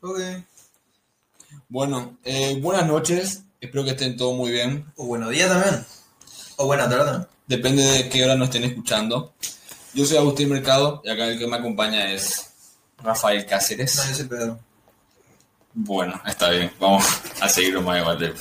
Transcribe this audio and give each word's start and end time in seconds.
Ok. 0.00 0.20
Bueno, 1.68 2.18
eh, 2.24 2.58
buenas 2.60 2.86
noches. 2.86 3.42
Espero 3.60 3.84
que 3.84 3.90
estén 3.90 4.16
todos 4.16 4.36
muy 4.36 4.52
bien. 4.52 4.86
O 4.96 5.06
buenos 5.06 5.30
días 5.30 5.48
también. 5.48 5.84
O 6.56 6.66
buena 6.66 6.88
tarde. 6.88 7.26
Depende 7.48 7.82
de 7.82 8.08
qué 8.08 8.24
hora 8.24 8.36
nos 8.36 8.48
estén 8.48 8.64
escuchando. 8.64 9.34
Yo 9.94 10.04
soy 10.04 10.18
Agustín 10.18 10.50
Mercado 10.50 11.02
y 11.04 11.10
acá 11.10 11.26
el 11.26 11.38
que 11.38 11.48
me 11.48 11.56
acompaña 11.56 12.12
es 12.12 12.50
Rafael 12.98 13.44
Cáceres. 13.44 13.96
No, 13.96 14.04
yo 14.04 14.14
soy 14.14 14.26
Pedro. 14.26 14.58
Bueno, 15.74 16.20
está 16.26 16.50
bien. 16.50 16.70
Vamos 16.78 17.04
a 17.40 17.48
seguir 17.48 17.80
más 17.80 18.00
igual. 18.00 18.34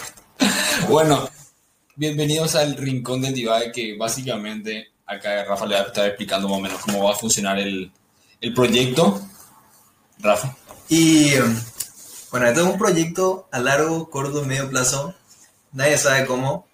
Bueno, 0.87 1.27
bienvenidos 1.95 2.53
al 2.53 2.75
Rincón 2.75 3.21
del 3.21 3.33
Divague 3.33 3.71
que 3.71 3.97
básicamente 3.97 4.89
acá 5.07 5.43
Rafa 5.43 5.65
le 5.65 5.75
va 5.75 5.81
a 5.81 5.85
estar 5.85 6.05
explicando 6.05 6.47
más 6.49 6.59
o 6.59 6.61
menos 6.61 6.81
cómo 6.81 7.05
va 7.05 7.13
a 7.13 7.15
funcionar 7.15 7.57
el, 7.57 7.91
el 8.41 8.53
proyecto. 8.53 9.19
Rafa. 10.19 10.55
Y 10.89 11.31
bueno, 12.31 12.47
esto 12.47 12.61
es 12.61 12.67
un 12.73 12.77
proyecto 12.77 13.47
a 13.51 13.59
largo, 13.59 14.09
corto, 14.09 14.45
medio 14.45 14.69
plazo. 14.69 15.13
Nadie 15.73 15.97
sabe 15.97 16.25
cómo, 16.25 16.67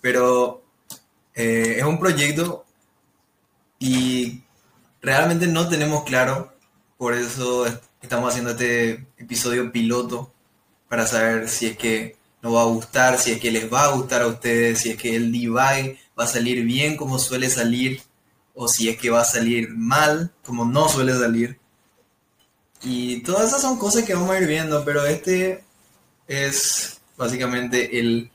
pero 0.00 0.62
eh, 1.34 1.76
es 1.78 1.84
un 1.84 1.98
proyecto 1.98 2.64
y 3.78 4.42
realmente 5.00 5.46
no 5.46 5.68
tenemos 5.68 6.04
claro. 6.04 6.52
Por 6.96 7.14
eso 7.14 7.66
est- 7.66 7.82
estamos 8.02 8.30
haciendo 8.30 8.50
este 8.52 9.06
episodio 9.18 9.70
piloto 9.70 10.32
para 10.88 11.06
saber 11.06 11.48
si 11.48 11.66
es 11.66 11.76
que 11.76 12.16
nos 12.42 12.54
va 12.54 12.62
a 12.62 12.66
gustar, 12.66 13.18
si 13.18 13.32
es 13.32 13.40
que 13.40 13.50
les 13.50 13.72
va 13.72 13.84
a 13.84 13.90
gustar 13.92 14.22
a 14.22 14.26
ustedes, 14.28 14.80
si 14.80 14.90
es 14.90 14.96
que 14.96 15.14
el 15.16 15.30
divague 15.30 15.98
va 16.18 16.24
a 16.24 16.28
salir 16.28 16.64
bien 16.64 16.96
como 16.96 17.18
suele 17.18 17.50
salir 17.50 18.02
o 18.54 18.66
si 18.68 18.88
es 18.88 18.96
que 18.98 19.10
va 19.10 19.20
a 19.20 19.24
salir 19.24 19.68
mal 19.70 20.32
como 20.44 20.64
no 20.64 20.88
suele 20.88 21.12
salir. 21.16 21.60
Y 22.82 23.22
todas 23.22 23.48
esas 23.48 23.62
son 23.62 23.78
cosas 23.78 24.04
que 24.04 24.14
vamos 24.14 24.30
a 24.30 24.38
ir 24.38 24.46
viendo, 24.46 24.84
pero 24.84 25.04
este 25.04 25.64
es 26.26 27.00
básicamente 27.16 27.98
el 27.98 28.30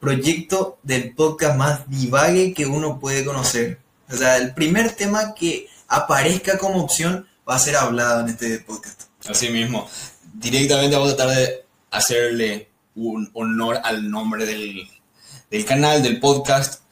proyecto 0.00 0.78
del 0.82 1.14
podcast 1.14 1.56
más 1.56 1.90
divague 1.90 2.52
que 2.52 2.66
uno 2.66 3.00
puede 3.00 3.24
conocer. 3.24 3.80
O 4.10 4.16
sea, 4.16 4.36
el 4.36 4.54
primer 4.54 4.94
tema 4.94 5.34
que 5.34 5.68
aparezca 5.88 6.58
como 6.58 6.82
opción 6.82 7.26
va 7.48 7.56
a 7.56 7.58
ser 7.58 7.76
hablado 7.76 8.20
en 8.20 8.28
este 8.28 8.58
podcast. 8.60 9.04
Así 9.26 9.48
mismo. 9.48 9.88
Directamente 10.34 10.96
vamos 10.96 11.12
a 11.12 11.16
tratar 11.16 11.36
de 11.36 11.64
hacerle 11.90 12.68
un 12.94 13.30
honor 13.34 13.80
al 13.82 14.10
nombre 14.10 14.46
del, 14.46 14.88
del 15.50 15.64
canal, 15.64 16.02
del 16.02 16.20
podcast, 16.20 16.82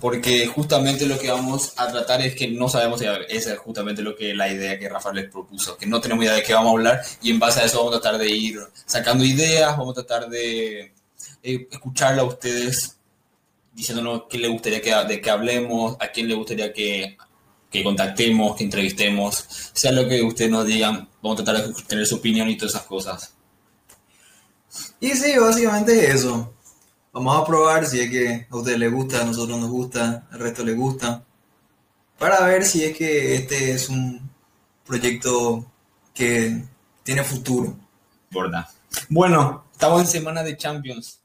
porque 0.00 0.46
justamente 0.46 1.06
lo 1.06 1.18
que 1.18 1.30
vamos 1.30 1.74
a 1.76 1.88
tratar 1.88 2.22
es 2.22 2.34
que 2.34 2.48
no 2.48 2.68
sabemos, 2.68 3.02
esa 3.28 3.52
es 3.52 3.58
justamente 3.58 4.02
lo 4.02 4.16
que 4.16 4.34
la 4.34 4.50
idea 4.50 4.78
que 4.78 4.88
Rafael 4.88 5.16
les 5.16 5.30
propuso, 5.30 5.76
que 5.76 5.86
no 5.86 6.00
tenemos 6.00 6.24
idea 6.24 6.34
de 6.34 6.42
qué 6.42 6.54
vamos 6.54 6.70
a 6.70 6.72
hablar 6.72 7.02
y 7.22 7.30
en 7.30 7.38
base 7.38 7.60
a 7.60 7.64
eso 7.66 7.78
vamos 7.78 7.96
a 7.96 8.00
tratar 8.00 8.18
de 8.18 8.30
ir 8.30 8.58
sacando 8.86 9.24
ideas, 9.24 9.76
vamos 9.76 9.98
a 9.98 10.02
tratar 10.02 10.30
de 10.30 10.92
eh, 11.42 11.68
escucharla 11.70 12.22
a 12.22 12.24
ustedes 12.24 12.96
diciéndonos 13.72 14.22
qué 14.28 14.38
les 14.38 14.50
gustaría 14.50 14.80
que, 14.80 14.94
de 15.06 15.20
qué 15.20 15.30
hablemos, 15.30 15.96
a 16.00 16.08
quién 16.08 16.28
le 16.28 16.34
gustaría 16.34 16.72
que, 16.72 17.16
que 17.70 17.84
contactemos, 17.84 18.56
que 18.56 18.64
entrevistemos, 18.64 19.44
sea 19.72 19.92
lo 19.92 20.08
que 20.08 20.22
ustedes 20.22 20.50
nos 20.50 20.66
digan, 20.66 21.08
vamos 21.22 21.40
a 21.40 21.44
tratar 21.44 21.66
de 21.66 21.82
tener 21.84 22.06
su 22.06 22.16
opinión 22.16 22.48
y 22.48 22.56
todas 22.56 22.74
esas 22.74 22.86
cosas. 22.86 23.34
Y 25.00 25.10
sí, 25.10 25.36
básicamente 25.38 26.06
es 26.06 26.16
eso. 26.16 26.52
Vamos 27.12 27.36
a 27.36 27.44
probar 27.44 27.86
si 27.86 28.00
es 28.00 28.10
que 28.10 28.46
a 28.48 28.56
ustedes 28.56 28.78
les 28.78 28.92
gusta, 28.92 29.20
a 29.20 29.24
nosotros 29.24 29.58
nos 29.58 29.68
gusta, 29.68 30.28
al 30.30 30.38
resto 30.38 30.64
les 30.64 30.76
gusta. 30.76 31.24
Para 32.18 32.44
ver 32.46 32.64
si 32.64 32.84
es 32.84 32.96
que 32.96 33.34
este 33.34 33.72
es 33.72 33.88
un 33.88 34.30
proyecto 34.86 35.66
que 36.14 36.64
tiene 37.02 37.24
futuro. 37.24 37.76
¿Verdad? 38.30 38.68
Bueno, 39.08 39.64
estamos 39.72 40.02
en 40.02 40.06
semana 40.06 40.44
de 40.44 40.56
Champions. 40.56 41.20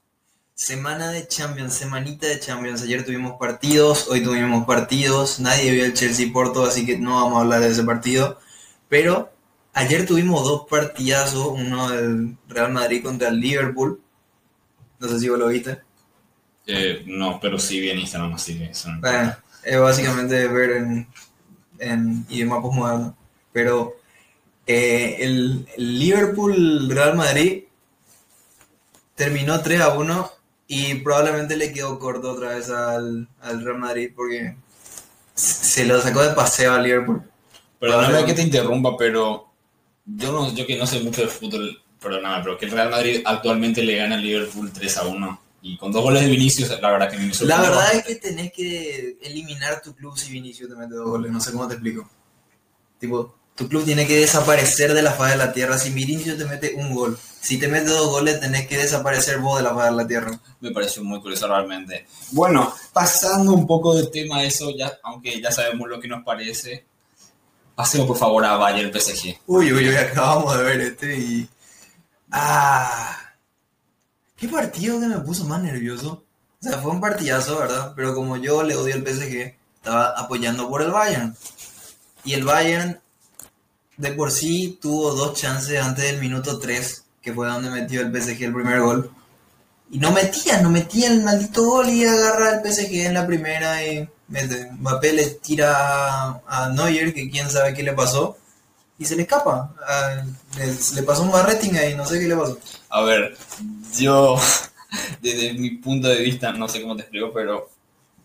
Semana 0.56 1.12
de 1.12 1.28
Champions, 1.28 1.74
semanita 1.74 2.26
de 2.26 2.40
Champions. 2.40 2.82
Ayer 2.82 3.06
tuvimos 3.06 3.34
partidos, 3.38 4.08
hoy 4.08 4.24
tuvimos 4.24 4.66
partidos. 4.66 5.40
Nadie 5.40 5.72
vio 5.72 5.86
el 5.86 5.94
Chelsea 5.94 6.32
Porto, 6.34 6.64
así 6.66 6.86
que 6.86 6.98
no 6.98 7.16
vamos 7.16 7.38
a 7.38 7.42
hablar 7.42 7.60
de 7.60 7.70
ese 7.70 7.84
partido. 7.84 8.40
Pero 8.90 9.32
ayer 9.74 10.08
tuvimos 10.08 10.46
dos 10.46 10.66
partidazos, 10.68 11.48
uno 11.48 11.90
del 11.90 12.38
Real 12.48 12.72
Madrid 12.72 13.04
contra 13.04 13.28
el 13.28 13.40
Liverpool. 13.40 14.02
No 15.00 15.08
sé 15.08 15.20
si 15.20 15.30
vos 15.30 15.40
lo 15.40 15.48
viste. 15.48 15.80
Eh, 16.68 17.04
no, 17.06 17.40
pero 17.40 17.60
sí 17.60 17.80
vi 17.80 17.92
en 17.92 18.00
Instagram, 18.00 18.34
así 18.34 18.58
que 18.58 18.66
eso 18.66 18.90
no 18.92 19.00
Bueno, 19.00 19.36
es 19.64 19.80
básicamente 19.80 20.48
ver 20.48 20.72
en, 20.72 21.08
en 21.80 22.26
idioma 22.30 22.62
postmoderno. 22.62 23.16
Pero 23.54 23.98
eh, 24.66 25.18
el, 25.20 25.68
el 25.78 26.00
Liverpool 26.00 26.90
Real 26.90 27.16
Madrid 27.16 27.64
terminó 29.16 29.62
3 29.62 29.82
a 29.82 29.94
1 29.94 30.32
y 30.68 30.96
probablemente 30.96 31.56
le 31.56 31.72
quedó 31.72 32.00
corto 32.00 32.32
otra 32.32 32.56
vez 32.56 32.70
al, 32.70 33.28
al 33.42 33.64
Real 33.64 33.78
Madrid 33.80 34.12
porque 34.16 34.56
se 35.36 35.86
lo 35.86 36.02
sacó 36.02 36.24
de 36.24 36.34
paseo 36.34 36.74
al 36.74 36.84
Liverpool. 36.84 37.22
Perdóname 37.80 38.26
que 38.26 38.34
te 38.34 38.42
interrumpa, 38.42 38.98
pero 38.98 39.52
yo, 40.06 40.32
no, 40.32 40.54
yo 40.54 40.66
que 40.66 40.78
no 40.78 40.88
sé 40.88 41.02
mucho 41.02 41.22
de 41.22 41.28
fútbol, 41.28 41.82
perdóname, 42.06 42.44
pero 42.44 42.58
que 42.58 42.66
el 42.66 42.72
Real 42.72 42.90
Madrid 42.90 43.22
actualmente 43.26 43.84
le 43.84 43.98
gana 43.98 44.16
al 44.16 44.22
Liverpool 44.22 44.72
3 44.72 44.98
a 44.98 45.08
1 45.08 45.42
y 45.64 45.78
con 45.78 45.92
dos 45.92 46.04
goles 46.04 46.22
de 46.22 46.30
Vinicius, 46.30 46.70
la 46.80 46.92
verdad 46.92 47.10
que 47.10 47.18
me 47.18 47.32
La 47.48 47.60
verdad 47.60 47.96
es 47.96 48.04
que 48.04 48.16
tenés 48.16 48.52
que 48.52 49.18
eliminar 49.24 49.82
tu 49.82 49.96
club 49.96 50.16
si 50.16 50.32
Vinicius 50.32 50.70
te 50.70 50.76
mete 50.76 50.94
dos 50.94 51.08
goles, 51.08 51.32
no 51.32 51.42
sé 51.42 51.52
cómo 51.52 51.68
te 51.68 51.74
explico. 51.74 52.08
Tipo, 53.00 53.36
tu 53.56 53.68
club 53.68 53.84
tiene 53.84 54.06
que 54.06 54.20
desaparecer 54.20 54.94
de 54.94 55.02
la 55.02 55.14
faz 55.14 55.32
de 55.32 55.38
la 55.38 55.54
tierra 55.54 55.80
si 55.80 55.90
Vinicius 55.90 56.38
te 56.38 56.46
mete 56.46 56.76
un 56.76 56.94
gol. 56.94 57.18
Si 57.42 57.58
te 57.58 57.68
mete 57.68 57.90
dos 57.90 58.12
goles, 58.12 58.40
tenés 58.40 58.68
que 58.68 58.78
desaparecer 58.78 59.40
vos 59.40 59.58
de 59.58 59.64
la 59.64 59.74
faz 59.74 59.90
de 59.90 59.96
la 59.96 60.08
tierra. 60.08 60.40
Me 60.60 60.70
pareció 60.70 61.04
muy 61.04 61.20
curioso 61.20 61.48
realmente. 61.48 62.06
Bueno, 62.30 62.72
pasando 62.94 63.54
un 63.54 63.66
poco 63.66 63.96
del 63.96 64.12
tema 64.12 64.42
de 64.42 64.48
eso, 64.50 64.70
ya, 64.70 65.00
aunque 65.02 65.42
ya 65.42 65.52
sabemos 65.52 65.90
lo 65.90 66.00
que 66.00 66.08
nos 66.08 66.24
parece, 66.24 66.86
pasemos 67.74 68.06
por 68.06 68.18
favor 68.18 68.46
a 68.46 68.56
Bayern 68.58 68.92
PSG. 68.94 69.40
Uy, 69.48 69.74
uy, 69.74 69.90
uy, 69.90 69.96
acabamos 69.96 70.56
de 70.56 70.64
ver 70.64 70.82
este 70.82 71.18
y... 71.18 71.50
Ah, 72.38 73.18
qué 74.36 74.50
partido 74.50 75.00
que 75.00 75.08
me 75.08 75.20
puso 75.20 75.46
más 75.46 75.64
nervioso. 75.64 76.26
O 76.62 76.64
sea, 76.68 76.80
fue 76.80 76.92
un 76.92 77.00
partidazo, 77.00 77.58
¿verdad? 77.58 77.94
Pero 77.96 78.14
como 78.14 78.36
yo 78.36 78.62
le 78.62 78.76
odio 78.76 78.94
al 78.94 79.08
PSG, 79.08 79.56
estaba 79.78 80.10
apoyando 80.10 80.68
por 80.68 80.82
el 80.82 80.92
Bayern. 80.92 81.34
Y 82.26 82.34
el 82.34 82.44
Bayern, 82.44 83.00
de 83.96 84.12
por 84.12 84.32
sí, 84.32 84.78
tuvo 84.82 85.14
dos 85.14 85.40
chances 85.40 85.82
antes 85.82 86.04
del 86.04 86.20
minuto 86.20 86.60
3, 86.60 87.06
que 87.22 87.32
fue 87.32 87.48
donde 87.48 87.70
metió 87.70 88.02
el 88.02 88.12
PSG 88.12 88.44
el 88.44 88.54
primer 88.54 88.82
gol. 88.82 89.12
Y 89.90 90.00
no 90.00 90.12
metía, 90.12 90.60
no 90.60 90.70
metía 90.70 91.08
el 91.12 91.24
maldito 91.24 91.64
gol 91.64 91.88
y 91.88 92.04
agarra 92.04 92.56
el 92.56 92.70
PSG 92.70 93.06
en 93.06 93.14
la 93.14 93.26
primera 93.26 93.82
y 93.88 94.10
mete. 94.28 94.72
Mbappé 94.74 95.14
le 95.14 95.26
tira 95.36 96.42
a 96.46 96.70
Neuer, 96.74 97.14
que 97.14 97.30
quién 97.30 97.50
sabe 97.50 97.74
qué 97.74 97.84
le 97.84 97.94
pasó, 97.94 98.38
y 98.98 99.06
se 99.06 99.16
le 99.16 99.24
escapa. 99.24 99.74
Ah, 99.88 100.24
le, 100.58 100.66
le 100.96 101.04
pasó 101.04 101.24
un 101.24 101.32
barreting 101.32 101.76
ahí, 101.76 101.96
no 101.96 102.06
sé 102.06 102.20
qué 102.20 102.28
le 102.28 102.36
pasó. 102.36 102.60
A 102.90 103.02
ver, 103.04 103.38
yo, 103.98 104.38
desde 105.22 105.54
mi 105.54 105.72
punto 105.72 106.08
de 106.08 106.22
vista, 106.22 106.52
no 106.52 106.68
sé 106.68 106.82
cómo 106.82 106.96
te 106.96 107.04
explico, 107.04 107.32
pero, 107.34 107.70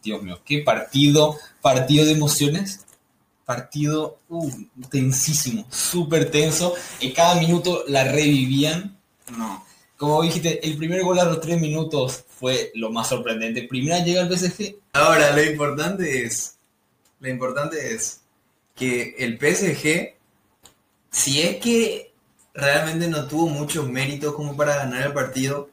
Dios 0.03 0.23
mío, 0.23 0.41
qué 0.45 0.61
partido, 0.61 1.37
partido 1.61 2.05
de 2.05 2.13
emociones, 2.13 2.85
partido 3.45 4.19
uh, 4.29 4.51
tensísimo, 4.91 5.67
súper 5.71 6.31
tenso, 6.31 6.75
en 7.01 7.13
cada 7.13 7.41
minuto 7.41 7.85
la 7.89 8.05
revivían, 8.05 8.97
no. 9.37 9.65
Como 9.97 10.23
dijiste, 10.23 10.67
el 10.67 10.79
primer 10.79 11.03
gol 11.03 11.19
a 11.19 11.25
los 11.25 11.43
tres 11.43 11.61
minutos 11.61 12.25
fue 12.27 12.73
lo 12.75 12.91
más 12.91 13.09
sorprendente. 13.11 13.65
Primera 13.65 14.03
llega 14.03 14.23
al 14.23 14.35
PSG, 14.35 14.77
Ahora, 14.93 15.35
lo 15.37 15.43
importante 15.45 16.25
es, 16.25 16.57
lo 17.21 17.29
importante 17.29 17.95
es 17.95 18.23
que 18.75 19.15
el 19.19 19.39
PSG, 19.39 20.17
si 21.11 21.43
es 21.43 21.57
que 21.57 22.13
realmente 22.55 23.09
no 23.09 23.27
tuvo 23.27 23.49
muchos 23.49 23.89
méritos 23.89 24.35
como 24.35 24.57
para 24.57 24.77
ganar 24.77 25.07
el 25.07 25.13
partido, 25.13 25.71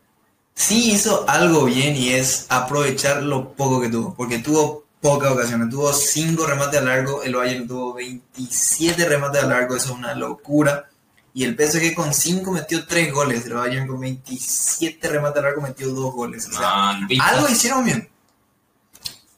sí 0.54 0.92
hizo 0.92 1.30
algo 1.30 1.66
bien 1.66 1.96
y 1.96 2.10
es 2.10 2.46
aprovechar 2.50 3.24
lo 3.24 3.54
poco 3.54 3.80
que 3.80 3.90
tuvo, 3.90 4.14
porque 4.16 4.40
tuvo 4.40 4.86
pocas 5.02 5.32
ocasiones, 5.32 5.70
tuvo 5.70 5.94
5 5.94 6.46
remates 6.46 6.80
al 6.80 6.86
largo, 6.86 7.24
el 7.24 7.36
Bayern 7.36 7.68
tuvo 7.68 7.94
27 7.94 9.08
remates 9.08 9.44
al 9.44 9.50
largo, 9.50 9.76
eso 9.76 9.94
es 9.94 10.00
una 10.00 10.16
locura. 10.16 10.90
Y 11.34 11.44
el 11.44 11.56
PSG 11.56 11.94
con 11.94 12.16
5 12.16 12.52
metió 12.52 12.86
3 12.88 13.14
goles, 13.14 13.46
el 13.46 13.54
Bayern 13.54 13.88
con 13.88 14.00
27 14.00 15.08
remates 15.08 15.38
al 15.38 15.44
largo 15.44 15.62
metió 15.62 15.90
2 15.90 16.14
goles. 16.14 16.48
O 16.48 16.52
sea, 16.52 16.62
man, 16.62 17.08
20 17.08 17.24
algo 17.24 17.48
hicieron 17.48 17.86
bien. 17.86 18.10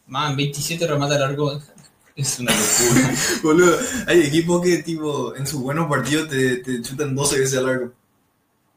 man, 0.07 0.35
27 0.35 0.87
remate 0.87 1.19
largo, 1.19 1.61
es 2.19 2.39
una 2.39 2.51
locura. 2.51 3.15
Boludo, 3.43 3.77
hay 4.07 4.21
equipos 4.21 4.61
que 4.61 4.77
tipo 4.79 5.35
en 5.35 5.47
sus 5.47 5.61
buenos 5.61 5.89
partidos 5.89 6.29
te, 6.29 6.57
te 6.57 6.81
chutan 6.81 7.15
12 7.15 7.39
veces 7.39 7.57
al 7.57 7.65
largo. 7.65 7.93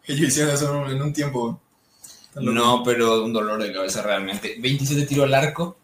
Ellos 0.06 0.28
hicieron 0.28 0.54
eso 0.54 0.88
en 0.88 1.02
un 1.02 1.12
tiempo. 1.12 1.60
No, 2.34 2.82
pero 2.82 3.24
un 3.24 3.32
dolor 3.32 3.62
de 3.62 3.72
cabeza 3.72 4.02
realmente. 4.02 4.56
27 4.58 5.06
tiros 5.06 5.26
al 5.26 5.34
arco 5.34 5.76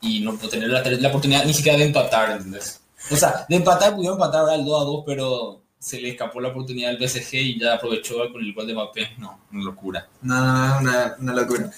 y 0.00 0.20
no 0.20 0.34
tener 0.36 0.68
la, 0.68 0.82
la 0.82 1.08
oportunidad 1.08 1.44
ni 1.44 1.54
siquiera 1.54 1.78
de 1.78 1.84
empatar, 1.84 2.32
¿entendés? 2.32 2.80
O 3.10 3.16
sea, 3.16 3.46
de 3.48 3.56
empatar 3.56 3.94
pudieron 3.94 4.16
empatar 4.16 4.40
ahora 4.40 4.54
el 4.54 4.64
2 4.64 4.82
a 4.82 4.84
2, 4.84 5.04
pero 5.06 5.62
se 5.78 6.00
le 6.00 6.10
escapó 6.10 6.40
la 6.40 6.48
oportunidad 6.48 6.96
del 6.96 7.08
PSG 7.08 7.34
y 7.34 7.60
ya 7.60 7.74
aprovechó 7.74 8.16
con 8.32 8.42
el 8.42 8.54
gol 8.54 8.66
de 8.66 8.74
Mbappé. 8.74 9.16
No, 9.18 9.40
una 9.52 9.64
locura. 9.64 10.08
No, 10.22 10.40
no, 10.40 10.76
es 10.76 10.80
una, 10.80 11.16
una 11.18 11.32
locura. 11.34 11.70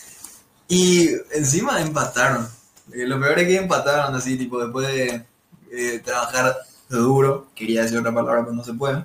Y 0.68 1.08
encima 1.34 1.80
empataron. 1.80 2.48
Eh, 2.92 3.06
Lo 3.06 3.18
peor 3.20 3.38
es 3.38 3.46
que 3.48 3.56
empataron 3.56 4.14
así, 4.14 4.36
tipo, 4.36 4.60
después 4.62 4.86
de 4.88 5.24
eh, 5.72 5.98
trabajar 6.04 6.56
duro, 6.88 7.48
quería 7.54 7.82
decir 7.82 7.98
otra 7.98 8.14
palabra, 8.14 8.42
pero 8.42 8.54
no 8.54 8.64
se 8.64 8.74
puede. 8.74 9.04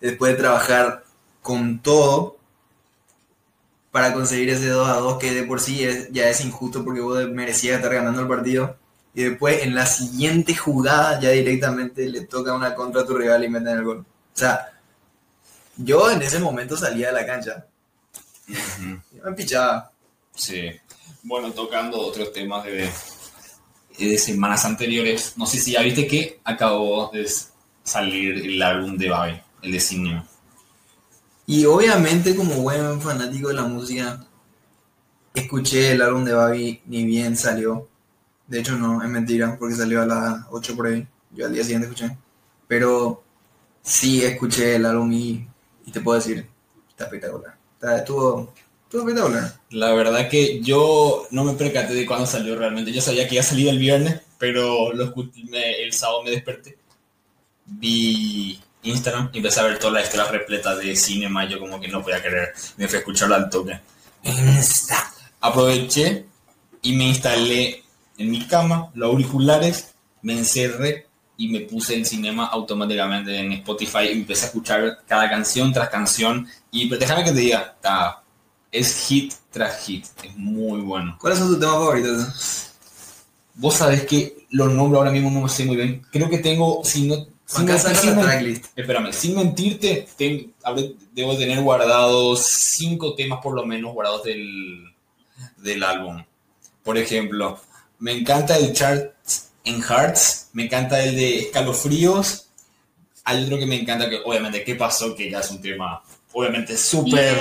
Después 0.00 0.32
de 0.32 0.38
trabajar 0.38 1.04
con 1.42 1.80
todo 1.80 2.36
para 3.90 4.12
conseguir 4.12 4.50
ese 4.50 4.68
2 4.68 4.88
a 4.88 4.94
2 4.94 5.18
que 5.18 5.32
de 5.32 5.44
por 5.44 5.60
sí 5.60 5.82
es- 5.84 6.10
ya 6.12 6.28
es 6.28 6.44
injusto 6.44 6.84
porque 6.84 7.00
vos 7.00 7.26
merecías 7.30 7.76
estar 7.76 7.92
ganando 7.94 8.20
el 8.20 8.28
partido. 8.28 8.76
Y 9.14 9.22
después 9.24 9.62
en 9.62 9.74
la 9.74 9.86
siguiente 9.86 10.54
jugada 10.54 11.18
ya 11.20 11.30
directamente 11.30 12.06
le 12.08 12.20
toca 12.26 12.52
una 12.54 12.74
contra 12.74 13.02
a 13.02 13.06
tu 13.06 13.16
rival 13.16 13.42
y 13.44 13.48
meten 13.48 13.78
el 13.78 13.84
gol. 13.84 13.98
O 14.00 14.38
sea, 14.38 14.68
yo 15.76 16.10
en 16.10 16.22
ese 16.22 16.38
momento 16.38 16.76
salía 16.76 17.08
de 17.08 17.12
la 17.14 17.26
cancha. 17.26 17.66
Yo 18.46 19.24
me 19.24 19.32
pichaba. 19.32 19.90
Sí. 20.34 20.70
Bueno, 21.22 21.52
tocando 21.52 21.98
otros 21.98 22.32
temas 22.32 22.64
de, 22.64 24.18
semanas 24.18 24.64
anteriores. 24.64 25.34
No 25.36 25.46
sé 25.46 25.58
si 25.58 25.72
ya 25.72 25.82
viste 25.82 26.06
que 26.06 26.40
acabó 26.44 27.10
de 27.12 27.28
salir 27.82 28.46
el 28.46 28.62
álbum 28.62 28.96
de 28.96 29.10
Babi, 29.10 29.40
el 29.62 29.72
de 29.72 29.80
Cine. 29.80 30.22
Y 31.46 31.64
obviamente 31.64 32.36
como 32.36 32.54
buen 32.56 33.00
fanático 33.00 33.48
de 33.48 33.54
la 33.54 33.64
música, 33.64 34.24
escuché 35.34 35.92
el 35.92 36.02
álbum 36.02 36.24
de 36.24 36.34
Babi 36.34 36.82
ni 36.86 37.04
bien 37.04 37.36
salió. 37.36 37.88
De 38.46 38.60
hecho 38.60 38.76
no, 38.76 39.02
es 39.02 39.08
mentira, 39.08 39.56
porque 39.58 39.74
salió 39.74 40.02
a 40.02 40.06
las 40.06 40.46
8 40.50 40.76
por 40.76 40.86
ahí. 40.86 41.06
Yo 41.32 41.46
al 41.46 41.52
día 41.52 41.64
siguiente 41.64 41.88
escuché. 41.88 42.16
Pero 42.66 43.22
sí 43.82 44.24
escuché 44.24 44.76
el 44.76 44.86
álbum 44.86 45.12
y, 45.12 45.48
te 45.92 46.00
puedo 46.00 46.18
decir, 46.18 46.48
está 46.88 47.04
espectacular. 47.04 47.56
Estuvo, 47.96 48.52
estuvo 48.88 49.02
espectacular. 49.08 49.54
La 49.70 49.92
verdad 49.92 50.28
que 50.28 50.60
yo 50.62 51.26
no 51.30 51.44
me 51.44 51.52
percaté 51.52 51.92
de 51.94 52.06
cuándo 52.06 52.26
salió 52.26 52.56
realmente. 52.56 52.90
Yo 52.92 53.00
sabía 53.02 53.28
que 53.28 53.34
iba 53.34 53.42
a 53.42 53.46
salir 53.46 53.68
el 53.68 53.78
viernes, 53.78 54.20
pero 54.38 54.92
lo 54.92 55.14
me- 55.50 55.82
el 55.82 55.92
sábado 55.92 56.22
me 56.22 56.30
desperté. 56.30 56.78
Vi 57.66 58.58
Instagram 58.82 59.30
y 59.32 59.38
empecé 59.38 59.60
a 59.60 59.64
ver 59.64 59.78
todas 59.78 59.94
las 59.94 60.04
historias 60.04 60.30
repletas 60.30 60.78
de 60.78 60.96
cinema. 60.96 61.44
Yo 61.46 61.58
como 61.60 61.78
que 61.80 61.88
no 61.88 62.02
podía 62.02 62.22
creer. 62.22 62.52
Me 62.76 62.88
fui 62.88 62.96
a 62.96 63.00
escucharlo 63.00 63.34
al 63.34 63.50
toque. 63.50 63.78
Insta. 64.24 65.12
Aproveché 65.40 66.24
y 66.82 66.92
me 66.96 67.04
instalé 67.08 67.82
en 68.16 68.30
mi 68.30 68.46
cama 68.46 68.90
los 68.94 69.10
auriculares, 69.10 69.94
me 70.22 70.32
encerré 70.32 71.06
y 71.36 71.48
me 71.48 71.60
puse 71.60 71.94
en 71.94 72.04
cinema 72.04 72.46
automáticamente 72.46 73.38
en 73.38 73.52
Spotify 73.52 74.04
y 74.08 74.12
empecé 74.12 74.44
a 74.44 74.48
escuchar 74.48 74.98
cada 75.06 75.28
canción 75.28 75.72
tras 75.72 75.88
canción. 75.90 76.48
Y 76.72 76.88
déjame 76.88 77.22
que 77.24 77.32
te 77.32 77.38
diga, 77.40 77.74
está- 77.76 78.22
es 78.78 79.06
hit 79.06 79.34
tras 79.50 79.84
hit, 79.84 80.06
es 80.22 80.36
muy 80.36 80.80
bueno. 80.80 81.16
¿Cuáles 81.20 81.38
son 81.38 81.48
tus 81.48 81.58
temas 81.60 81.74
favoritos? 81.76 82.70
Vos 83.54 83.74
sabés 83.74 84.04
que 84.06 84.46
los 84.50 84.72
nombres 84.72 84.98
ahora 84.98 85.10
mismo 85.10 85.30
no 85.30 85.40
me 85.42 85.48
sé 85.48 85.64
muy 85.64 85.76
bien. 85.76 86.02
Creo 86.12 86.28
que 86.30 86.38
tengo, 86.38 86.82
si 86.84 87.06
no... 87.06 87.16
sin 87.44 87.66
sin 87.78 88.16
la 88.16 88.22
tracklist. 88.22 88.66
Espérame, 88.76 89.12
sin 89.12 89.34
mentirte, 89.34 90.06
ten- 90.16 90.52
debo 91.12 91.36
tener 91.36 91.60
guardados 91.60 92.46
cinco 92.46 93.14
temas 93.14 93.40
por 93.42 93.54
lo 93.54 93.64
menos 93.66 93.92
guardados 93.94 94.22
del, 94.24 94.84
del 95.56 95.82
álbum. 95.82 96.22
Por 96.84 96.96
ejemplo, 96.98 97.58
me 97.98 98.12
encanta 98.12 98.56
el 98.56 98.72
Charts 98.72 99.48
en 99.64 99.82
Hearts, 99.82 100.50
me 100.52 100.64
encanta 100.66 101.02
el 101.02 101.16
de 101.16 101.38
Escalofríos. 101.40 102.46
Hay 103.24 103.44
otro 103.44 103.58
que 103.58 103.66
me 103.66 103.80
encanta 103.80 104.08
que, 104.08 104.20
obviamente, 104.24 104.62
¿qué 104.64 104.74
pasó? 104.74 105.14
Que 105.14 105.30
ya 105.30 105.40
es 105.40 105.50
un 105.50 105.60
tema, 105.60 106.02
obviamente, 106.32 106.76
súper, 106.76 107.38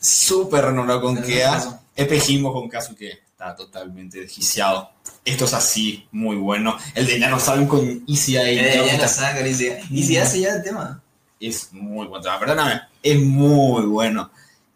súper 0.00 0.64
renombrado 0.66 1.00
con 1.02 1.16
¿Qué 1.16 1.22
Kea. 1.22 1.80
Espejismo 1.94 2.52
con 2.52 2.68
Kazuke, 2.68 3.22
está 3.30 3.54
totalmente 3.56 4.20
desquiciado. 4.20 4.90
Esto 5.24 5.46
es 5.46 5.54
así, 5.54 6.06
muy 6.12 6.36
bueno. 6.36 6.76
El 6.94 7.06
de 7.06 7.18
Ya 7.18 7.28
no 7.28 7.40
saben 7.40 7.66
con 7.66 8.04
Easy 8.06 8.36
ahí. 8.36 8.58
Eh, 8.58 8.62
ya 8.64 8.74
ya 8.84 8.92
está- 8.92 9.02
la 9.02 9.08
saca, 9.08 9.46
y 9.48 9.54
si, 9.54 9.70
y 9.90 10.02
si 10.02 10.16
hace 10.18 10.40
ya 10.40 10.54
el 10.56 10.62
tema. 10.62 11.02
es 11.40 11.72
muy 11.72 12.06
bueno. 12.06 12.22
tema, 12.22 12.38
Perdóname, 12.38 12.80
es 13.02 13.18
muy 13.20 13.84
bueno. 13.86 14.30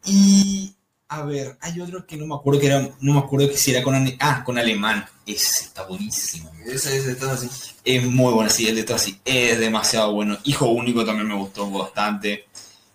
Y 0.05 0.75
a 1.09 1.23
ver, 1.25 1.59
hay 1.61 1.81
otro 1.81 2.07
que 2.07 2.17
no 2.17 2.27
me 2.27 2.35
acuerdo 2.35 2.59
que 2.61 2.67
era, 2.69 2.89
no 3.01 3.12
me 3.12 3.19
acuerdo 3.19 3.49
que 3.51 3.57
si 3.59 3.71
era 3.71 3.83
con 3.83 3.95
ah, 4.19 4.43
con 4.45 4.59
alemán. 4.59 5.05
Ese 5.27 5.65
está 5.65 5.85
buenísimo. 5.85 6.51
Ese 6.67 6.97
es 6.97 7.19
todo 7.19 7.33
así. 7.33 7.49
Es 7.85 8.05
muy 8.05 8.33
bueno, 8.33 8.49
sí, 8.51 8.67
el 8.67 8.77
de 8.77 8.83
todo 8.85 8.97
así. 8.97 9.21
Es 9.25 9.59
demasiado 9.59 10.12
bueno. 10.12 10.39
Hijo 10.45 10.67
único 10.67 11.05
también 11.05 11.29
me 11.29 11.35
gustó 11.35 11.71
bastante. 11.71 12.47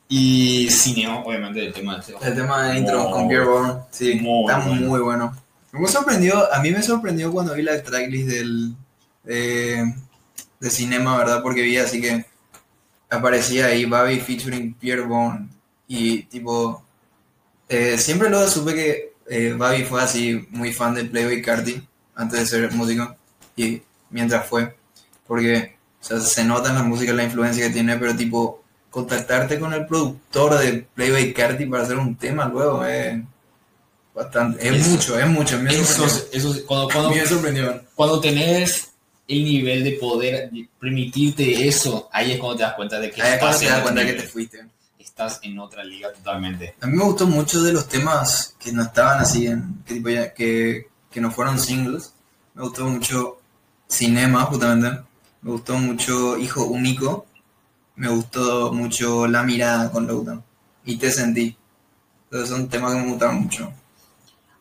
Y 0.07 0.67
Cineo, 0.69 1.19
obviamente, 1.25 1.65
el 1.65 1.73
tema 1.73 1.97
de 1.97 2.13
El 2.27 2.35
tema 2.35 2.63
de 2.67 2.77
intro 2.79 3.03
Muy- 3.03 3.11
con 3.11 3.27
Pierre 3.27 3.45
Bourne, 3.45 3.73
sí, 3.91 4.15
muy 4.21 4.45
está 4.51 4.59
bueno. 4.67 4.81
muy 4.87 4.99
bueno. 4.99 5.35
Me 5.71 5.87
sorprendió, 5.87 6.53
a 6.53 6.59
mí 6.61 6.71
me 6.71 6.81
sorprendió 6.83 7.31
cuando 7.31 7.53
vi 7.53 7.63
la 7.63 7.81
tracklist 7.83 8.29
del 8.29 8.75
de, 9.23 9.93
de 10.59 10.69
cinema, 10.69 11.17
¿verdad? 11.17 11.41
Porque 11.41 11.63
vi 11.63 11.77
así 11.77 11.99
que 11.99 12.25
aparecía 13.09 13.67
ahí 13.67 13.85
Babi 13.85 14.19
featuring 14.19 14.73
Pierre 14.75 15.01
Bourne 15.01 15.49
y 15.87 16.23
tipo 16.23 16.83
eh, 17.67 17.97
siempre 17.97 18.29
lo 18.29 18.47
supe 18.47 18.73
que 18.73 19.13
eh, 19.27 19.53
Babi 19.57 19.83
fue 19.83 20.01
así 20.01 20.47
muy 20.51 20.71
fan 20.71 20.93
de 20.95 21.05
Playboy 21.05 21.41
Carti 21.41 21.85
antes 22.15 22.39
de 22.39 22.45
ser 22.45 22.71
músico 22.71 23.15
y 23.55 23.81
mientras 24.09 24.47
fue 24.47 24.75
porque 25.27 25.75
o 26.01 26.03
sea, 26.03 26.19
se 26.19 26.43
nota 26.45 26.69
en 26.69 26.75
la 26.75 26.83
música 26.83 27.11
la 27.13 27.23
influencia 27.23 27.67
que 27.67 27.73
tiene, 27.73 27.97
pero 27.97 28.15
tipo 28.15 28.63
contactarte 28.95 29.59
con 29.59 29.73
el 29.73 29.85
productor 29.85 30.57
de 30.57 30.87
Playboy 30.95 31.33
Carti 31.33 31.65
para 31.65 31.83
hacer 31.83 31.97
un 31.97 32.15
tema 32.15 32.45
luego 32.47 32.85
es 32.85 33.21
bastante, 34.13 34.65
es 34.65 34.73
Eso- 34.81 34.89
mucho, 34.89 35.19
es 35.19 35.27
mucho. 35.27 35.59
Me 35.59 35.75
Eso, 35.77 36.55
cuando, 36.65 36.87
A 36.89 36.93
cuando, 36.93 37.09
mí 37.09 37.17
me 37.17 37.25
sorprendió. 37.27 37.81
cuando 37.93 38.21
tenés 38.21 38.91
el 39.27 39.43
nivel 39.43 39.83
de 39.83 39.91
poder 39.93 40.49
permitirte 40.79 41.67
eso, 41.67 42.07
ahí 42.13 42.31
es 42.31 42.39
cuando 42.39 42.55
te 42.55 42.63
das 42.63 42.73
cuenta 42.75 42.97
de 43.01 43.11
que 43.11 43.21
Ahí 43.21 43.33
estás 43.33 43.59
te 43.59 43.65
en 43.65 43.71
das 43.73 43.81
cuenta 43.81 44.05
que 44.05 44.13
te 44.13 44.23
fuiste. 44.23 44.65
estás 44.97 45.39
en 45.43 45.59
otra 45.59 45.83
liga 45.83 46.13
totalmente. 46.13 46.75
A 46.79 46.87
mí 46.87 46.95
me 46.97 47.03
gustó 47.03 47.27
mucho 47.27 47.61
de 47.63 47.73
los 47.73 47.89
temas 47.89 48.55
que 48.57 48.71
no 48.71 48.83
estaban 48.83 49.19
así, 49.19 49.47
en, 49.47 49.83
que, 49.85 49.95
tipo 49.95 50.07
ya- 50.09 50.33
que, 50.33 50.87
que 51.11 51.19
no 51.19 51.31
fueron 51.31 51.59
singles. 51.59 52.13
Me 52.53 52.63
gustó 52.63 52.85
mucho 52.85 53.39
Cinema, 53.89 54.43
justamente. 54.45 55.01
Me 55.41 55.51
gustó 55.51 55.77
mucho 55.77 56.37
Hijo 56.37 56.63
Único. 56.63 57.25
Me 57.95 58.09
gustó 58.09 58.73
mucho 58.73 59.27
La 59.27 59.43
Mirada 59.43 59.91
con 59.91 60.07
Loudoun. 60.07 60.43
Y 60.85 60.97
Te 60.97 61.11
Sentí. 61.11 61.55
Entonces 62.25 62.49
son 62.49 62.67
temas 62.67 62.93
que 62.93 63.01
me 63.01 63.09
gustaron 63.09 63.43
mucho. 63.43 63.71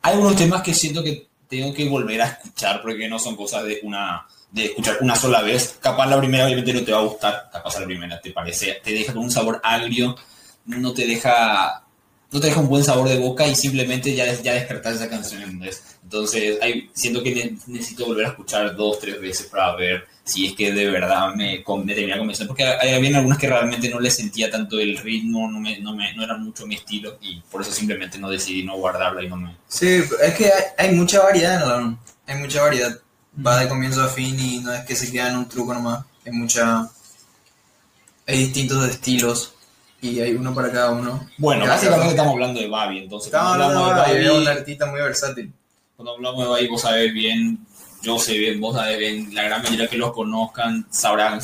Hay 0.02 0.14
algunos 0.14 0.36
temas 0.36 0.62
que 0.62 0.74
siento 0.74 1.02
que 1.02 1.28
tengo 1.48 1.72
que 1.72 1.88
volver 1.88 2.22
a 2.22 2.26
escuchar 2.26 2.82
porque 2.82 3.08
no 3.08 3.18
son 3.18 3.36
cosas 3.36 3.64
de 3.64 3.80
una 3.82 4.26
de 4.50 4.66
escuchar 4.66 4.98
una 5.00 5.16
sola 5.16 5.42
vez. 5.42 5.78
Capaz 5.80 6.06
la 6.06 6.18
primera 6.18 6.44
obviamente 6.44 6.72
no 6.72 6.84
te 6.84 6.92
va 6.92 6.98
a 6.98 7.02
gustar, 7.02 7.50
capaz 7.52 7.80
la 7.80 7.86
primera 7.86 8.20
te 8.20 8.30
parece, 8.30 8.80
te 8.82 8.92
deja 8.92 9.12
con 9.12 9.22
un 9.22 9.30
sabor 9.30 9.60
agrio, 9.64 10.14
no 10.66 10.92
te 10.92 11.06
deja 11.06 11.83
no 12.34 12.40
te 12.40 12.48
deja 12.48 12.58
un 12.58 12.68
buen 12.68 12.82
sabor 12.82 13.08
de 13.08 13.16
boca 13.16 13.46
y 13.46 13.54
simplemente 13.54 14.12
ya, 14.12 14.26
ya 14.42 14.54
descartas 14.54 14.96
esa 14.96 15.08
canción. 15.08 15.62
Entonces, 16.02 16.58
hay, 16.60 16.90
siento 16.92 17.22
que 17.22 17.32
ne- 17.32 17.56
necesito 17.68 18.06
volver 18.06 18.26
a 18.26 18.30
escuchar 18.30 18.74
dos, 18.74 18.98
tres 18.98 19.20
veces 19.20 19.46
para 19.46 19.76
ver 19.76 20.04
si 20.24 20.46
es 20.46 20.54
que 20.54 20.72
de 20.72 20.90
verdad 20.90 21.32
me, 21.32 21.62
me 21.84 21.94
termina 21.94 22.18
convenciendo. 22.18 22.52
Porque 22.52 22.64
había 22.64 23.18
algunas 23.18 23.38
que 23.38 23.46
realmente 23.46 23.88
no 23.88 24.00
le 24.00 24.10
sentía 24.10 24.50
tanto 24.50 24.80
el 24.80 24.98
ritmo, 24.98 25.48
no, 25.48 25.60
me, 25.60 25.78
no, 25.78 25.94
me, 25.94 26.12
no 26.14 26.24
era 26.24 26.36
mucho 26.36 26.66
mi 26.66 26.74
estilo 26.74 27.18
y 27.22 27.40
por 27.42 27.62
eso 27.62 27.70
simplemente 27.70 28.18
no 28.18 28.28
decidí 28.28 28.64
no 28.64 28.78
guardarla 28.78 29.22
y 29.22 29.28
no 29.28 29.36
me... 29.36 29.56
Sí, 29.68 30.02
es 30.20 30.34
que 30.34 30.46
hay, 30.46 30.88
hay 30.88 30.94
mucha 30.96 31.22
variedad 31.22 31.54
en 31.54 31.62
el 31.62 31.70
álbum. 31.70 31.96
Hay 32.26 32.36
mucha 32.38 32.62
variedad. 32.62 32.98
Va 33.46 33.60
de 33.60 33.68
comienzo 33.68 34.02
a 34.02 34.08
fin 34.08 34.36
y 34.40 34.58
no 34.58 34.74
es 34.74 34.84
que 34.84 34.96
se 34.96 35.12
queda 35.12 35.28
en 35.30 35.36
un 35.36 35.48
truco 35.48 35.72
nomás. 35.72 36.04
Hay 36.26 36.32
mucha. 36.32 36.90
Hay 38.26 38.38
distintos 38.38 38.88
estilos 38.88 39.54
y 40.04 40.20
hay 40.20 40.34
uno 40.34 40.54
para 40.54 40.70
cada 40.70 40.90
uno. 40.92 41.26
Bueno, 41.38 41.66
básicamente 41.66 42.10
estamos 42.10 42.32
hablando 42.34 42.60
de 42.60 42.68
Babi, 42.68 42.98
entonces 42.98 43.26
Estamos 43.28 43.52
hablando 43.52 43.86
de 43.86 43.92
Babi, 43.94 44.24
es 44.24 44.30
un 44.30 44.48
artista 44.48 44.86
muy 44.86 45.00
versátil. 45.00 45.52
cuando 45.96 46.12
hablamos 46.14 46.44
de 46.44 46.50
Babi, 46.50 46.68
vos 46.68 46.80
sabés 46.82 47.12
bien, 47.12 47.66
yo 48.02 48.18
sé 48.18 48.36
bien, 48.36 48.60
vos 48.60 48.76
sabés 48.76 48.98
bien, 48.98 49.34
la 49.34 49.44
gran 49.44 49.62
mayoría 49.62 49.88
que 49.88 49.96
los 49.96 50.12
conozcan 50.12 50.86
sabrán 50.90 51.40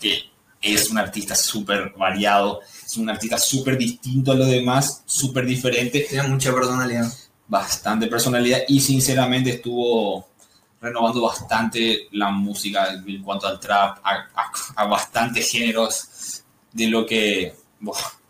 que 0.00 0.30
es 0.62 0.90
un 0.90 0.98
artista 0.98 1.34
súper 1.34 1.92
variado, 1.96 2.60
es 2.86 2.96
un 2.96 3.10
artista 3.10 3.36
súper 3.38 3.76
distinto 3.76 4.32
a 4.32 4.34
los 4.34 4.48
demás, 4.48 5.02
súper 5.06 5.44
diferente, 5.46 6.06
Tiene 6.08 6.28
mucha 6.28 6.52
personalidad. 6.54 7.06
bastante 7.48 8.06
personalidad 8.06 8.60
y 8.68 8.80
sinceramente 8.80 9.50
estuvo 9.50 10.28
renovando 10.80 11.22
bastante 11.22 12.08
la 12.12 12.30
música 12.30 12.92
en 13.06 13.22
cuanto 13.22 13.46
al 13.46 13.58
trap, 13.60 13.98
a, 14.04 14.10
a- 14.34 14.52
a 14.76 14.84
bastantes 14.86 15.50
géneros 15.50 16.42
de 16.72 16.86
lo 16.88 17.04
que, 17.06 17.54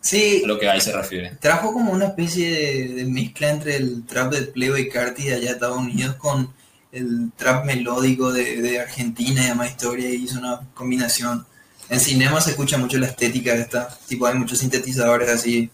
Sí, 0.01 0.43
a 0.45 0.47
lo 0.47 0.59
que 0.59 0.69
ahí 0.69 0.81
se 0.81 0.93
refiere. 0.93 1.37
trajo 1.41 1.73
como 1.73 1.93
una 1.93 2.07
especie 2.07 2.51
de, 2.51 2.89
de 2.95 3.05
mezcla 3.07 3.51
entre 3.51 3.77
el 3.77 4.05
trap 4.05 4.33
de 4.33 4.43
Playboy 4.43 4.89
Carti 4.91 5.25
de 5.25 5.35
allá 5.35 5.47
de 5.47 5.53
Estados 5.53 5.79
Unidos 5.79 6.17
con 6.17 6.53
el 6.93 7.33
trap 7.37 7.65
melódico 7.65 8.33
de, 8.33 8.61
de 8.61 8.81
Argentina 8.81 9.43
y 9.43 9.49
demás 9.49 9.71
historia 9.71 10.09
y 10.11 10.25
hizo 10.25 10.39
una 10.39 10.61
combinación. 10.75 11.47
En 11.89 12.01
cinema 12.01 12.41
se 12.41 12.51
escucha 12.51 12.79
mucho 12.79 12.99
la 12.99 13.07
estética 13.07 13.55
de 13.55 13.63
esta. 13.63 13.89
Tipo, 14.07 14.27
hay 14.27 14.35
muchos 14.35 14.59
sintetizadores 14.59 15.29
así 15.29 15.71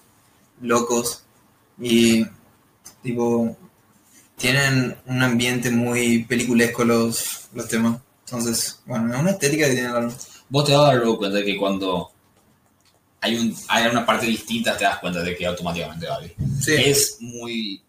locos. 0.61 1.25
Y, 1.81 2.27
tipo, 3.03 3.57
tienen 4.37 4.97
un 5.07 5.23
ambiente 5.23 5.71
muy 5.71 6.25
peliculesco 6.25 6.85
los, 6.85 7.49
los 7.53 7.69
temas. 7.69 8.01
Entonces, 8.27 8.81
bueno, 8.87 9.13
es 9.13 9.21
una 9.21 9.31
estética 9.33 9.67
que 9.67 9.75
tiene 9.75 9.89
álbum. 9.89 10.15
Vos 10.49 10.65
te 10.65 10.73
cuenta 11.17 11.39
de 11.39 11.45
que 11.45 11.57
cuando 11.57 12.11
hay, 13.21 13.37
un, 13.37 13.55
hay 13.69 13.87
una 13.87 14.05
parte 14.07 14.27
distinta 14.27 14.77
te 14.77 14.85
das 14.85 14.99
cuenta 14.99 15.23
de 15.23 15.37
que 15.37 15.47
automáticamente 15.47 16.07
va 16.07 16.19
bien. 16.21 16.35
Sí. 16.61 16.73
Es 16.77 17.17
muy... 17.21 17.83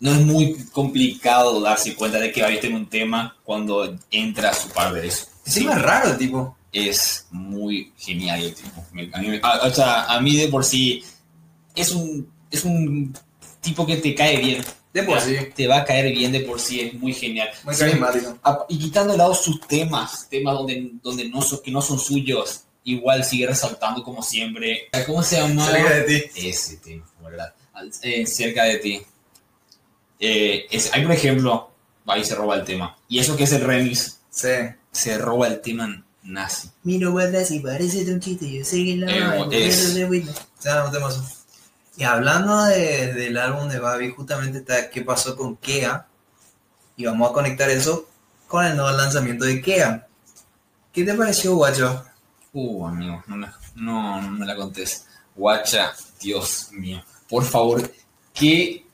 No 0.00 0.10
es 0.12 0.20
muy 0.20 0.56
complicado 0.72 1.60
darse 1.60 1.94
cuenta 1.94 2.18
de 2.18 2.32
que 2.32 2.42
va 2.42 2.48
a 2.48 2.74
un 2.74 2.86
tema 2.88 3.36
cuando 3.44 3.96
entra 4.10 4.50
a 4.50 4.54
su 4.54 4.68
par 4.70 4.92
de 4.92 5.06
eso. 5.06 5.26
Encima 5.46 5.74
es 5.74 5.82
raro, 5.82 6.16
tipo. 6.16 6.56
es 6.72 7.26
muy 7.30 7.92
genial 7.96 8.42
el 8.42 8.52
tipo. 8.54 8.84
A 9.12 9.20
mí 9.20 9.38
a- 9.42 9.66
o 9.66 9.70
sea, 9.72 10.04
a 10.06 10.20
mí 10.20 10.34
de 10.36 10.48
por 10.48 10.64
sí 10.64 11.04
es 11.76 11.92
un, 11.92 12.28
es 12.50 12.64
un 12.64 13.14
tipo 13.60 13.86
que 13.86 13.96
te 13.98 14.12
cae 14.14 14.38
bien. 14.38 14.64
De 14.92 15.04
por 15.04 15.20
sí. 15.20 15.36
Te 15.54 15.68
va 15.68 15.78
a 15.78 15.84
caer 15.84 16.12
bien 16.12 16.32
de 16.32 16.40
por 16.40 16.58
sí, 16.60 16.80
es 16.80 16.94
muy 16.94 17.14
genial. 17.14 17.48
Muy 17.64 17.76
carismático. 17.76 18.36
a- 18.42 18.66
y 18.68 18.78
quitando 18.80 19.12
de 19.12 19.18
lado 19.18 19.34
sus 19.36 19.60
temas, 19.68 20.26
temas 20.28 20.54
donde, 20.54 20.90
donde 21.00 21.28
no 21.28 21.40
son, 21.42 21.60
que 21.62 21.70
no 21.70 21.80
son 21.80 21.98
suyos, 22.00 22.64
igual 22.84 23.24
sigue 23.24 23.46
resaltando 23.46 24.02
como 24.02 24.22
siempre. 24.22 24.88
¿Cómo 25.06 25.22
se 25.22 25.36
llama? 25.36 25.66
Cerca 25.66 25.94
de 25.94 26.20
ti. 26.20 26.48
Ese 26.48 26.76
tema, 26.78 27.04
¿verdad? 27.22 27.54
Eh, 28.02 28.26
cerca 28.26 28.64
de 28.64 28.78
ti. 28.78 29.02
Eh, 30.20 30.66
es- 30.70 30.92
hay, 30.92 31.02
por 31.02 31.12
ejemplo, 31.12 31.70
ahí 32.06 32.24
se 32.24 32.34
roba 32.34 32.56
el 32.56 32.64
tema. 32.64 32.96
Y 33.08 33.18
eso 33.18 33.36
que 33.36 33.44
es 33.44 33.52
el 33.52 33.62
remix, 33.62 34.20
Sí. 34.30 34.48
se 34.92 35.18
roba 35.18 35.48
el 35.48 35.60
tema 35.60 36.04
nazi. 36.22 36.70
Miro 36.84 37.10
guarda 37.12 37.44
si 37.44 37.58
parece 37.60 38.04
de 38.04 38.14
un 38.14 38.20
chiste, 38.20 38.50
yo 38.50 38.64
sé 38.64 38.84
que 38.84 38.96
la 38.96 39.10
Eh, 39.10 39.66
es- 39.68 39.96
un. 39.96 40.28
Y 41.96 42.04
hablando 42.04 42.64
de- 42.64 43.12
del 43.12 43.36
álbum 43.36 43.68
de 43.68 43.78
Babi, 43.78 44.10
justamente 44.10 44.58
está 44.58 44.88
qué 44.90 45.02
pasó 45.02 45.36
con 45.36 45.56
Kea. 45.56 46.06
Y 46.96 47.04
vamos 47.04 47.30
a 47.30 47.34
conectar 47.34 47.68
eso 47.70 48.08
con 48.46 48.64
el 48.64 48.76
nuevo 48.76 48.96
lanzamiento 48.96 49.44
de 49.44 49.60
Kea. 49.60 50.06
¿Qué 50.92 51.04
te 51.04 51.14
pareció, 51.14 51.54
guacho? 51.56 52.04
Uh, 52.52 52.86
amigo, 52.86 53.22
no 53.26 53.36
me, 53.36 53.46
no, 53.76 54.20
no 54.20 54.30
me 54.30 54.46
la 54.46 54.54
contés. 54.54 55.06
Guacha, 55.34 55.94
Dios 56.20 56.68
mío. 56.72 57.02
Por 57.28 57.44
favor, 57.44 57.90
qué 58.34 58.84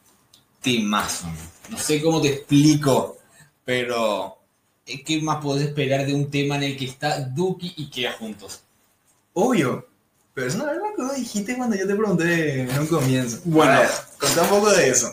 temazo. 0.63 1.27
No 1.69 1.79
sé 1.79 2.01
cómo 2.01 2.21
te 2.21 2.29
explico, 2.29 3.19
pero 3.65 4.39
eh, 4.87 5.03
¿qué 5.03 5.21
más 5.21 5.43
podés 5.43 5.69
esperar 5.69 6.07
de 6.07 6.15
un 6.15 6.31
tema 6.31 6.57
en 6.57 6.63
el 6.63 6.77
que 6.77 6.85
está 6.85 7.21
Duki 7.21 7.75
y 7.77 7.91
Kea 7.91 8.13
juntos? 8.13 8.63
Obvio. 9.35 9.87
Pero 10.35 10.47
eso 10.47 10.59
no 10.59 10.71
es 10.71 10.77
lo 10.77 10.95
que 10.95 11.03
vos 11.03 11.17
dijiste 11.17 11.57
cuando 11.57 11.75
yo 11.75 11.85
te 11.85 11.97
pregunté 11.97 12.61
en 12.63 12.79
un 12.79 12.87
comienzo. 12.87 13.41
Bueno. 13.45 13.73
Ver, 13.73 13.89
contá 14.21 14.43
un 14.43 14.49
poco 14.49 14.71
de 14.71 14.89
eso. 14.89 15.09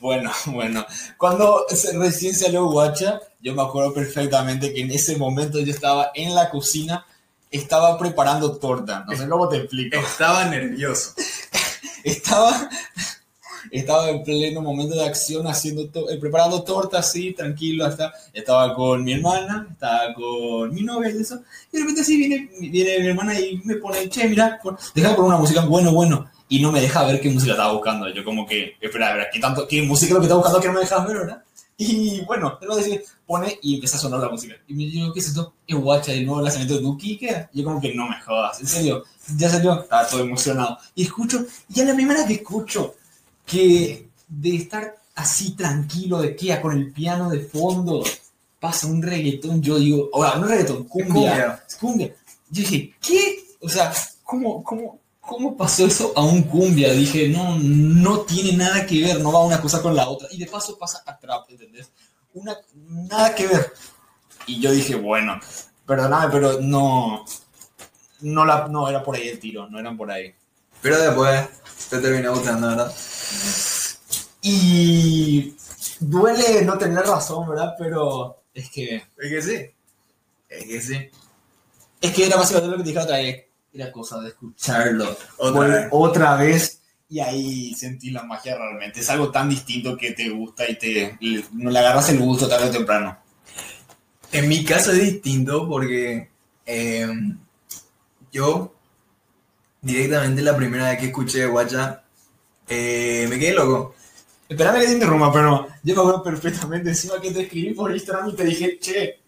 Bueno, 0.00 0.32
bueno. 0.46 0.84
Cuando 1.16 1.64
recién 1.94 2.34
salió 2.34 2.66
Guacha, 2.66 3.20
yo 3.40 3.54
me 3.54 3.62
acuerdo 3.62 3.94
perfectamente 3.94 4.74
que 4.74 4.80
en 4.80 4.90
ese 4.90 5.16
momento 5.16 5.60
yo 5.60 5.72
estaba 5.72 6.10
en 6.12 6.34
la 6.34 6.50
cocina, 6.50 7.06
estaba 7.56 7.98
preparando 7.98 8.56
torta. 8.56 9.04
No 9.08 9.16
sé 9.16 9.28
cómo 9.28 9.48
te 9.48 9.56
explico. 9.58 9.98
Estaba 9.98 10.44
nervioso. 10.46 11.12
estaba, 12.04 12.68
estaba 13.70 14.10
en 14.10 14.22
pleno 14.22 14.60
momento 14.62 14.94
de 14.94 15.04
acción 15.04 15.46
haciendo 15.46 15.88
to- 15.88 16.08
eh, 16.10 16.18
preparando 16.18 16.62
tortas 16.62 17.08
así, 17.08 17.32
tranquilo, 17.32 17.84
hasta 17.84 18.12
estaba 18.32 18.74
con 18.74 19.02
mi 19.04 19.14
hermana, 19.14 19.66
estaba 19.70 20.14
con 20.14 20.72
mi 20.72 20.82
novia 20.82 21.10
y 21.10 21.20
eso, 21.20 21.40
y 21.72 21.76
de 21.76 21.80
repente 21.82 22.00
así 22.02 22.16
viene, 22.16 22.48
viene 22.60 22.98
mi 23.00 23.06
hermana 23.08 23.38
y 23.38 23.60
me 23.64 23.76
pone, 23.76 24.08
che, 24.08 24.28
mira, 24.28 24.58
pon- 24.62 24.76
deja 24.94 25.08
de 25.10 25.14
poner 25.14 25.28
una 25.30 25.38
música, 25.38 25.62
bueno, 25.62 25.92
bueno, 25.92 26.30
y 26.48 26.60
no 26.60 26.70
me 26.70 26.80
deja 26.80 27.04
ver 27.04 27.20
qué 27.20 27.28
música 27.28 27.52
estaba 27.52 27.72
buscando, 27.72 28.08
yo 28.08 28.24
como 28.24 28.46
que, 28.46 28.76
espera, 28.80 29.08
espera, 29.08 29.28
¿qué, 29.32 29.40
tanto, 29.40 29.66
qué 29.66 29.82
música 29.82 30.10
es 30.10 30.14
lo 30.14 30.20
que 30.20 30.26
está 30.26 30.36
buscando 30.36 30.60
que 30.60 30.68
no 30.68 30.74
me 30.74 30.80
dejas 30.80 31.06
ver, 31.06 31.16
verdad? 31.18 31.42
Y 31.78 32.22
bueno, 32.24 32.58
de 32.76 32.82
decir, 32.82 33.04
pone 33.26 33.58
y 33.62 33.74
empieza 33.74 33.96
a 33.96 34.00
sonar 34.00 34.20
la 34.20 34.30
música. 34.30 34.54
Y 34.66 34.74
me 34.74 34.84
digo, 34.84 35.12
¿qué 35.12 35.20
es 35.20 35.28
esto? 35.28 35.52
Es 35.66 35.76
guacha, 35.76 36.12
el 36.12 36.24
nuevo 36.24 36.40
lanzamiento 36.40 36.74
de 36.74 36.80
Duki, 36.80 37.18
¿y. 37.18 37.50
Yo 37.52 37.64
como 37.64 37.80
que 37.80 37.94
no 37.94 38.08
me 38.08 38.18
jodas, 38.22 38.60
en 38.60 38.66
serio, 38.66 39.04
ya 39.36 39.50
salió, 39.50 39.82
estaba 39.82 40.06
todo 40.08 40.20
emocionado. 40.20 40.78
Y 40.94 41.02
escucho, 41.02 41.44
y 41.74 41.80
a 41.80 41.84
la 41.84 41.94
primera 41.94 42.26
que 42.26 42.34
escucho, 42.34 42.94
que 43.44 44.08
de 44.28 44.56
estar 44.56 44.96
así 45.14 45.52
tranquilo 45.52 46.20
de 46.20 46.34
Kia 46.34 46.62
con 46.62 46.76
el 46.76 46.92
piano 46.92 47.28
de 47.28 47.40
fondo, 47.40 48.02
pasa 48.58 48.86
un 48.86 49.02
reggaetón, 49.02 49.62
yo 49.62 49.78
digo, 49.78 50.08
sea, 50.24 50.36
no 50.36 50.46
reggaetón, 50.46 50.84
cumbia, 50.84 51.14
Cumbia. 51.14 51.64
cumbia. 51.78 52.06
Yo 52.50 52.62
dije, 52.62 52.94
¿qué? 53.00 53.44
O 53.60 53.68
sea, 53.68 53.92
¿cómo, 54.24 54.64
cómo, 54.64 54.98
cómo 55.26 55.56
pasó 55.56 55.86
eso 55.86 56.12
a 56.16 56.22
un 56.22 56.44
cumbia? 56.44 56.92
Dije, 56.92 57.28
no, 57.28 57.58
no 57.58 58.20
tiene 58.20 58.56
nada 58.56 58.86
que 58.86 59.02
ver, 59.02 59.20
no 59.20 59.32
va 59.32 59.44
una 59.44 59.60
cosa 59.60 59.82
con 59.82 59.94
la 59.94 60.08
otra. 60.08 60.28
Y 60.30 60.38
de 60.38 60.46
paso 60.46 60.78
pasa 60.78 61.02
a 61.04 61.18
trap, 61.18 61.50
¿entendés? 61.50 61.90
Una, 62.34 62.56
nada 62.74 63.34
que 63.34 63.46
ver. 63.46 63.72
Y 64.46 64.60
yo 64.60 64.70
dije, 64.70 64.94
bueno, 64.94 65.38
perdóname, 65.84 66.32
pero 66.32 66.60
no, 66.60 67.24
no, 68.20 68.44
la, 68.44 68.68
no 68.68 68.88
era 68.88 69.02
por 69.02 69.16
ahí 69.16 69.28
el 69.28 69.40
tiro, 69.40 69.68
no 69.68 69.78
eran 69.78 69.96
por 69.96 70.10
ahí. 70.10 70.34
Pero 70.80 70.98
después 70.98 71.48
te 71.90 71.98
terminó 71.98 72.32
gustando, 72.32 72.68
¿verdad? 72.68 72.94
Y 74.42 75.56
duele 75.98 76.62
no 76.64 76.78
tener 76.78 77.04
razón, 77.04 77.48
¿verdad? 77.48 77.74
Pero 77.78 78.42
es 78.54 78.70
que, 78.70 78.96
Es 79.16 79.30
que 79.30 79.42
sí. 79.42 79.70
Es 80.48 80.64
que 80.64 80.80
sí. 80.80 81.10
es 82.00 82.12
que 82.12 82.26
era 82.26 82.36
básicamente 82.36 82.70
lo 82.70 82.76
que 82.76 82.84
te 82.84 82.90
dije 82.90 83.02
otra 83.02 83.16
vez. 83.16 83.46
Cosa 83.92 84.20
de 84.20 84.28
escucharlo 84.28 85.16
Otra 85.38 85.88
otra 85.90 86.36
vez 86.36 86.80
y 87.08 87.20
ahí 87.20 87.74
sentí 87.74 88.10
la 88.10 88.24
magia 88.24 88.56
realmente. 88.56 89.00
Es 89.00 89.10
algo 89.10 89.30
tan 89.30 89.48
distinto 89.48 89.96
que 89.96 90.12
te 90.12 90.28
gusta 90.30 90.68
y 90.68 90.76
te 90.76 91.18
no 91.52 91.70
le 91.70 91.78
agarras 91.78 92.08
el 92.10 92.18
gusto 92.18 92.48
tarde 92.48 92.68
o 92.68 92.72
temprano. 92.72 93.16
En 94.32 94.48
mi 94.48 94.64
caso 94.64 94.92
es 94.92 95.00
distinto 95.00 95.68
porque 95.68 96.28
eh, 96.66 97.08
yo 98.32 98.74
directamente 99.80 100.42
la 100.42 100.56
primera 100.56 100.90
vez 100.90 100.98
que 100.98 101.06
escuché 101.06 101.46
Guacha 101.46 102.02
eh, 102.68 103.26
me 103.30 103.38
quedé 103.38 103.54
loco. 103.54 103.94
Espérame 104.48 104.80
que 104.80 104.86
te 104.86 104.92
interrumpa, 104.92 105.32
pero 105.32 105.66
yo 105.82 105.94
me 105.94 106.00
acuerdo 106.00 106.22
perfectamente 106.22 106.90
encima 106.90 107.20
que 107.20 107.32
te 107.32 107.42
escribí 107.42 107.74
por 107.74 107.92
Instagram 107.92 108.30
y 108.30 108.36
te 108.36 108.44
dije, 108.44 108.78
che, 108.80 109.20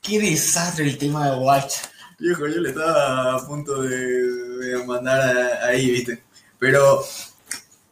qué 0.00 0.18
desastre 0.18 0.84
el 0.84 0.96
tema 0.96 1.30
de 1.30 1.36
Watch. 1.36 1.74
Viejo, 2.18 2.46
yo 2.46 2.60
le 2.60 2.70
estaba 2.70 3.34
a 3.34 3.46
punto 3.46 3.82
de, 3.82 3.96
de 3.98 4.84
mandar 4.86 5.20
a- 5.20 5.66
ahí, 5.66 5.90
viste. 5.90 6.22
Pero 6.58 7.04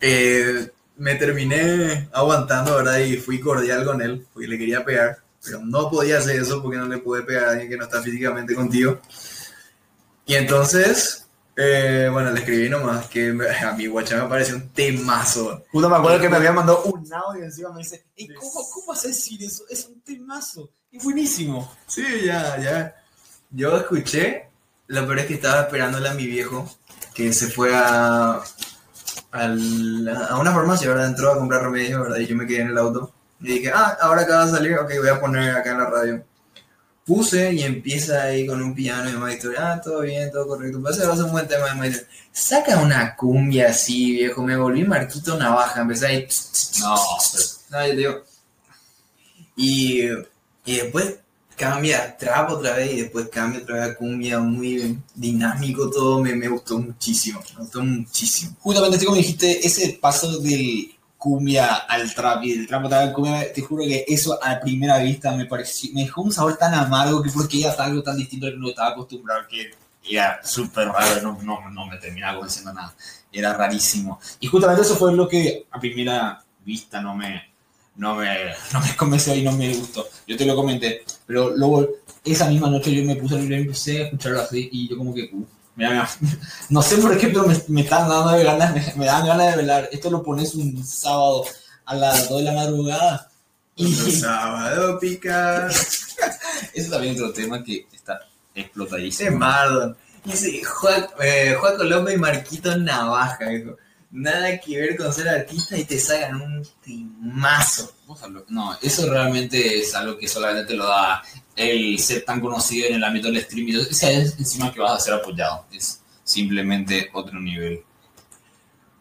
eh, 0.00 0.71
me 0.97 1.14
terminé 1.16 2.09
aguantando, 2.12 2.76
¿verdad? 2.76 2.99
Y 3.00 3.16
fui 3.19 3.40
cordial 3.40 3.85
con 3.85 4.00
él, 4.00 4.26
porque 4.33 4.49
le 4.49 4.59
quería 4.59 4.85
pegar. 4.85 5.19
Pero 5.45 5.61
no 5.61 5.90
podía 5.90 6.19
hacer 6.19 6.40
eso 6.40 6.62
porque 6.62 6.78
no 6.78 6.87
le 6.88 6.99
pude 6.99 7.23
pegar 7.23 7.45
a 7.45 7.50
alguien 7.50 7.69
que 7.69 7.76
no 7.76 7.85
está 7.85 8.00
físicamente 8.02 8.54
contigo. 8.54 8.99
Y 10.25 10.35
entonces, 10.37 11.26
eh, 11.57 12.09
bueno, 12.11 12.31
le 12.31 12.38
escribí 12.40 12.71
nomás 12.71 13.07
que 13.09 13.31
me- 13.33 13.47
a 13.62 13.73
mi 13.75 13.87
guacha 13.87 14.23
me 14.23 14.28
pareció 14.28 14.57
un 14.57 14.71
temazo. 14.71 15.64
Justo 15.71 15.90
me 15.90 15.97
acuerdo 15.97 16.21
que 16.21 16.28
me 16.31 16.37
había 16.38 16.52
mandado 16.52 16.83
un 16.85 17.12
audio 17.12 17.43
y 17.43 17.45
encima 17.45 17.73
me 17.73 17.81
dice, 17.81 18.07
"Ey, 18.16 18.28
¿cómo, 18.28 18.66
¿cómo 18.73 18.87
vas 18.88 19.04
a 19.04 19.09
decir 19.09 19.43
eso? 19.43 19.64
Es 19.69 19.85
un 19.87 20.00
temazo. 20.00 20.71
Es 20.90 21.04
buenísimo. 21.04 21.71
Sí, 21.87 22.04
ya, 22.25 22.59
ya. 22.59 22.95
Yo 23.51 23.77
escuché, 23.77 24.49
lo 24.89 25.07
peor 25.07 25.21
es 25.21 25.27
que 25.27 25.35
estaba 25.35 25.63
esperándole 25.63 26.09
a 26.09 26.15
mi 26.15 26.27
viejo, 26.27 26.69
que 27.15 27.33
se 27.33 27.49
fue 27.49 27.75
a, 27.75 28.43
a 29.33 30.39
una 30.39 30.53
farmacia, 30.53 30.89
¿verdad? 30.89 31.07
Entró 31.07 31.33
a 31.33 31.39
comprar 31.39 31.63
remedios, 31.63 32.03
¿verdad? 32.03 32.19
Y 32.19 32.27
yo 32.27 32.37
me 32.37 32.47
quedé 32.47 32.63
en 32.63 32.69
el 32.69 32.79
auto. 32.79 33.13
Y 33.41 33.49
dije, 33.59 33.73
ah, 33.75 33.97
ahora 34.01 34.23
acaba 34.23 34.47
de 34.47 34.53
salir, 34.53 34.79
ok, 34.79 34.91
voy 34.99 35.09
a 35.09 35.21
poner 35.21 35.57
acá 35.57 35.73
en 35.73 35.79
la 35.79 35.91
radio. 35.91 36.25
Puse 37.05 37.53
y 37.53 37.63
empieza 37.63 38.23
ahí 38.23 38.47
con 38.47 38.63
un 38.63 38.75
piano 38.75 39.11
y 39.11 39.13
me 39.13 39.35
dice, 39.35 39.49
ah, 39.59 39.81
todo 39.83 40.01
bien, 40.01 40.31
todo 40.33 40.47
correcto. 40.49 40.83
Parece 40.83 41.03
que 41.03 41.07
va 41.07 41.13
a 41.13 41.17
ser 41.17 41.27
un 41.27 41.33
buen 41.33 41.47
tema. 41.47 41.75
Me 41.75 41.89
dice, 41.89 42.07
saca 42.33 42.79
una 42.79 43.15
cumbia 43.15 43.69
así, 43.69 44.13
viejo. 44.13 44.43
Me 44.43 44.57
volví 44.57 44.85
Marquito 44.85 45.37
Navaja, 45.37 45.83
empecé 45.83 46.07
ahí. 46.07 46.29
No, 46.81 46.95
No, 46.95 47.87
yo 47.87 47.91
te 47.91 47.97
digo. 47.97 48.25
Y, 49.57 50.09
y 50.65 50.77
después 50.79 51.19
cambia 51.56 52.16
trap 52.16 52.50
otra 52.50 52.75
vez 52.75 52.92
y 52.92 53.00
después 53.02 53.28
cambia 53.28 53.62
otra 53.62 53.76
vez 53.76 53.90
a 53.90 53.96
cumbia, 53.96 54.40
muy 54.40 54.99
dinámico 55.14 55.90
todo, 55.90 56.20
me, 56.20 56.34
me 56.34 56.49
gustó 56.49 56.78
muchísimo, 56.78 57.40
me 57.54 57.62
gustó 57.62 57.82
muchísimo. 57.82 58.56
Justamente 58.61 59.04
como 59.04 59.16
dijiste, 59.16 59.66
ese 59.66 59.99
paso 60.00 60.38
del 60.40 60.94
cumbia 61.16 61.75
al 61.75 62.14
trap 62.14 62.44
y 62.44 62.58
del 62.58 62.66
trap 62.66 62.92
al 62.92 63.12
cumbia, 63.12 63.52
te 63.52 63.62
juro 63.62 63.84
que 63.84 64.04
eso 64.06 64.38
a 64.42 64.61
primera 64.61 64.99
vista 64.99 65.34
me 65.34 65.46
pareció, 65.46 65.90
me 65.94 66.02
dejó 66.02 66.23
un 66.23 66.32
sabor 66.32 66.56
tan 66.56 66.75
amargo 66.75 67.23
que 67.23 67.30
porque 67.30 67.61
era 67.61 67.73
algo 67.73 68.02
tan 68.02 68.16
distinto 68.16 68.46
al 68.46 68.52
que 68.52 68.58
no 68.58 68.68
estaba 68.68 68.90
acostumbrado 68.90 69.49
que 69.49 69.70
era 70.06 70.40
súper 70.44 70.88
raro, 70.88 71.23
no, 71.23 71.38
no, 71.42 71.70
no 71.70 71.87
me 71.87 71.96
terminaba 71.96 72.34
convenciendo 72.34 72.75
nada, 72.75 72.94
era 73.32 73.54
rarísimo. 73.54 74.20
Y 74.40 74.46
justamente 74.49 74.82
eso 74.82 74.96
fue 74.96 75.14
lo 75.14 75.26
que 75.26 75.66
a 75.70 75.80
primera 75.80 76.44
vista 76.64 77.00
no 77.00 77.14
me, 77.16 77.53
no 77.97 78.17
me, 78.17 78.29
no 78.73 78.81
me 78.81 78.97
convenció 78.97 79.35
y 79.35 79.43
no 79.43 79.53
me 79.53 79.75
gustó. 79.75 80.07
Yo 80.27 80.37
te 80.37 80.45
lo 80.45 80.57
comenté, 80.57 81.05
pero 81.27 81.51
luego 81.57 81.89
esa 82.25 82.49
misma 82.49 82.69
noche 82.69 82.95
yo 82.95 83.05
me 83.05 83.17
puse 83.17 83.37
a 83.37 83.41
y 83.41 83.55
empecé 83.55 84.03
a 84.03 84.05
escucharlo 84.07 84.41
así 84.41 84.69
y 84.73 84.89
yo 84.89 84.97
como 84.97 85.15
que, 85.15 85.31
uh, 85.33 85.47
mira, 85.77 85.91
mira, 85.91 86.09
no 86.71 86.83
sé 86.83 86.99
por 86.99 87.17
qué, 87.19 87.29
pero 87.29 87.47
me, 87.47 87.57
me 87.69 87.83
están 87.83 88.09
dando 88.09 88.37
ganas, 88.45 88.75
me, 88.75 88.95
me 88.97 89.07
dan 89.07 89.27
ganas 89.27 89.51
de 89.51 89.63
velar. 89.63 89.89
Esto 89.93 90.11
lo 90.11 90.23
pones 90.23 90.55
un 90.55 90.85
sábado 90.85 91.45
a 91.85 91.95
las 91.95 92.29
2 92.29 92.39
de 92.39 92.45
la 92.45 92.53
madrugada 92.53 93.31
y 93.77 93.93
Otro 93.93 94.11
sábado 94.11 94.99
pica. 94.99 95.69
eso 96.75 96.91
también 96.91 97.15
es 97.15 97.21
otro 97.21 97.33
tema 97.33 97.63
que 97.63 97.87
está 97.93 98.21
explotadísimo. 98.55 99.39
Mardon. 99.39 99.97
Dice 100.25 100.63
Juan, 100.65 101.07
eh, 101.21 101.57
Juan 101.59 101.77
Colombo 101.77 102.11
y 102.11 102.17
Marquito 102.17 102.77
Navaja, 102.77 103.47
dijo. 103.47 103.77
Nada 104.14 104.61
que 104.61 104.78
ver 104.78 104.97
con 104.97 105.12
ser 105.12 105.28
artista 105.28 105.76
y 105.76 105.85
te 105.85 105.99
sacan 105.99 106.40
un 106.40 106.64
timazo. 106.85 107.92
No, 108.47 108.78
eso 108.80 109.11
realmente 109.11 109.80
es 109.80 109.92
algo 109.92 110.16
que 110.16 110.28
solamente 110.28 110.66
te 110.66 110.75
lo 110.75 110.87
da 110.87 111.21
el 111.56 111.99
ser 111.99 112.25
tan 112.25 112.40
conocido 112.40 112.87
en 112.87 112.94
el 112.94 113.02
ámbito 113.02 113.26
del 113.26 113.38
streaming. 113.38 113.75
O 113.75 113.92
sea, 113.92 114.12
es 114.12 114.38
encima 114.38 114.73
que 114.73 114.78
vas 114.78 114.92
a 114.92 115.04
ser 115.04 115.14
apoyado. 115.14 115.66
Es 115.73 116.00
simplemente 116.23 117.11
otro 117.12 117.40
nivel. 117.40 117.83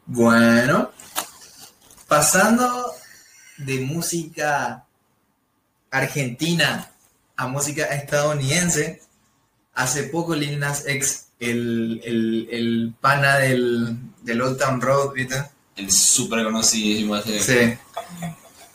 Bueno, 0.08 0.91
pasando 2.08 2.91
de 3.58 3.82
música 3.82 4.84
argentina 5.91 6.91
a 7.36 7.46
música 7.46 7.86
estadounidense, 7.86 9.03
hace 9.75 10.05
poco 10.05 10.34
Lil 10.34 10.58
Nas 10.58 10.88
X, 10.88 11.27
el, 11.50 12.02
el, 12.04 12.48
el 12.52 12.94
pana 13.00 13.38
del, 13.38 13.98
del 14.22 14.42
Old 14.42 14.58
Town 14.60 14.82
Road, 14.82 15.14
¿viste? 15.14 15.36
El 15.76 15.92
súper 15.92 16.44
conocido. 16.44 17.18
ese- 17.18 17.40
Sí. 17.40 17.78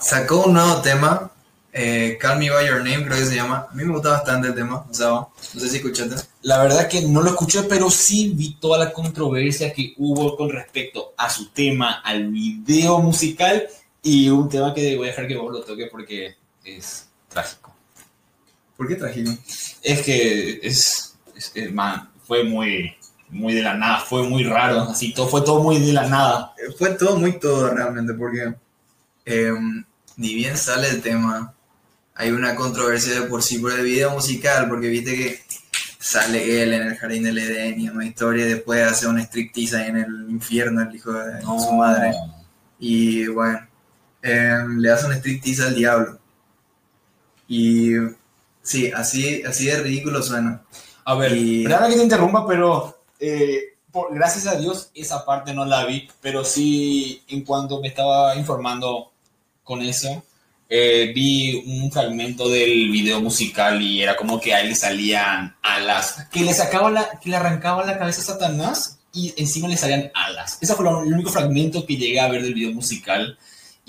Sacó 0.01 0.45
un 0.47 0.53
nuevo 0.55 0.81
tema, 0.81 1.31
eh, 1.73 2.17
Call 2.21 2.39
Me 2.39 2.51
By 2.51 2.67
Your 2.69 2.79
Name, 2.79 3.05
creo 3.05 3.19
que 3.19 3.27
se 3.27 3.35
llama. 3.35 3.67
A 3.71 3.75
mí 3.75 3.85
me 3.85 3.93
gusta 3.93 4.11
bastante 4.11 4.49
el 4.49 4.55
tema, 4.55 4.87
o 4.89 4.95
sea, 4.95 5.09
no 5.09 5.31
sé 5.61 5.69
si 5.69 5.77
escuchaste. 5.77 6.15
La 6.43 6.63
verdad 6.63 6.89
que 6.89 7.03
no 7.03 7.21
lo 7.23 7.31
escuché, 7.31 7.63
pero 7.65 7.91
sí 7.91 8.33
vi 8.35 8.55
toda 8.61 8.79
la 8.79 8.93
controversia 8.93 9.73
que 9.73 9.95
hubo 9.97 10.37
con 10.37 10.51
respecto 10.51 11.15
a 11.17 11.29
su 11.29 11.49
tema, 11.51 12.01
al 12.05 12.29
video 12.29 12.99
musical 13.01 13.67
y 14.03 14.29
un 14.29 14.49
tema 14.49 14.73
que 14.73 14.97
voy 14.97 15.09
a 15.09 15.11
dejar 15.11 15.27
que 15.27 15.37
vos 15.37 15.53
lo 15.53 15.63
toques 15.63 15.89
porque 15.91 16.37
es 16.65 17.09
trágico. 17.29 17.75
¿Por 18.77 18.87
qué 18.87 18.95
trágico? 18.95 19.33
Es 19.83 20.03
que 20.03 20.61
es, 20.63 21.15
es- 21.35 21.51
es- 21.55 21.73
man, 21.73 22.09
fue 22.28 22.44
muy, 22.44 22.94
muy 23.30 23.54
de 23.54 23.62
la 23.62 23.75
nada, 23.75 24.00
fue 24.00 24.23
muy 24.28 24.44
raro, 24.44 24.82
así, 24.82 25.14
todo, 25.14 25.28
fue 25.28 25.40
todo 25.40 25.62
muy 25.62 25.78
de 25.78 25.94
la 25.94 26.06
nada. 26.06 26.52
Fue 26.76 26.90
todo 26.90 27.16
muy 27.16 27.38
todo 27.40 27.70
realmente, 27.70 28.12
porque 28.12 28.54
eh, 29.25 29.54
ni 30.18 30.35
bien 30.35 30.58
sale 30.58 30.90
el 30.90 31.00
tema, 31.00 31.54
hay 32.14 32.30
una 32.30 32.54
controversia 32.54 33.18
de 33.18 33.26
por 33.28 33.42
sí 33.42 33.58
por 33.58 33.73
el 33.73 33.82
video 33.82 34.11
musical, 34.11 34.68
porque 34.68 34.88
viste 34.88 35.16
que 35.16 35.40
sale 35.99 36.62
él 36.62 36.75
en 36.75 36.88
el 36.88 36.97
jardín 36.97 37.23
del 37.23 37.38
Edén 37.38 37.80
y 37.80 37.88
una 37.88 38.04
historia, 38.04 38.44
y 38.44 38.50
después 38.50 38.82
hace 38.82 39.06
una 39.06 39.23
striptease 39.23 39.78
ahí 39.78 39.88
en 39.88 39.97
el 39.97 40.26
infierno, 40.28 40.82
el 40.82 40.94
hijo 40.94 41.12
de 41.14 41.40
su 41.40 41.73
madre. 41.73 42.12
Y 42.78 43.26
bueno, 43.28 43.66
eh, 44.23 44.64
le 44.76 44.90
hace 44.92 45.06
un 45.06 45.14
striptease 45.14 45.62
al 45.62 45.75
diablo. 45.75 46.18
Y 47.49 47.92
sí, 48.62 48.92
así, 48.92 49.42
así 49.44 49.64
de 49.64 49.80
ridículo 49.80 50.23
suena. 50.23 50.61
A 51.09 51.15
ver, 51.15 51.35
Y- 51.37 51.62
perdóname 51.65 51.91
que 51.91 51.97
te 51.97 52.03
interrumpa, 52.03 52.47
pero 52.47 52.99
eh, 53.19 53.61
por- 53.91 54.15
gracias 54.15 54.47
a 54.47 54.57
Dios 54.57 54.91
esa 54.95 55.25
parte 55.25 55.55
no 55.55 55.65
la 55.65 55.87
vi, 55.87 56.07
pero 56.21 56.45
sí 56.45 57.23
en 57.29 57.45
cuanto 57.45 57.81
me 57.81 57.88
estaba 57.88 58.37
informando 58.37 59.11
con 59.65 59.81
eso, 59.81 60.23
eh, 60.69 61.11
vi 61.15 61.65
un 61.67 61.91
fragmento 61.91 62.47
del 62.50 62.91
video 62.91 63.23
musical 63.23 63.81
y 63.81 64.03
era 64.03 64.17
como 64.17 64.38
que 64.38 64.53
ahí 64.55 64.69
le 64.69 64.75
salían 64.75 65.57
alas, 65.62 66.27
que 66.31 66.41
le 66.43 66.53
sacaba 66.53 66.91
la, 66.91 67.19
que 67.23 67.31
le 67.31 67.37
arrancaba 67.37 67.87
la 67.87 67.99
cabeza 67.99 68.21
a 68.21 68.25
Satanás 68.25 68.99
y 69.15 69.33
encima 69.38 69.67
le 69.69 69.79
salían 69.79 70.11
alas. 70.15 70.59
Ese 70.61 70.75
fue 70.75 70.87
el 70.88 71.12
único 71.15 71.31
fragmento 71.31 71.87
que 71.87 71.97
llegué 71.97 72.21
a 72.21 72.29
ver 72.29 72.43
del 72.43 72.52
video 72.52 72.73
musical. 72.75 73.39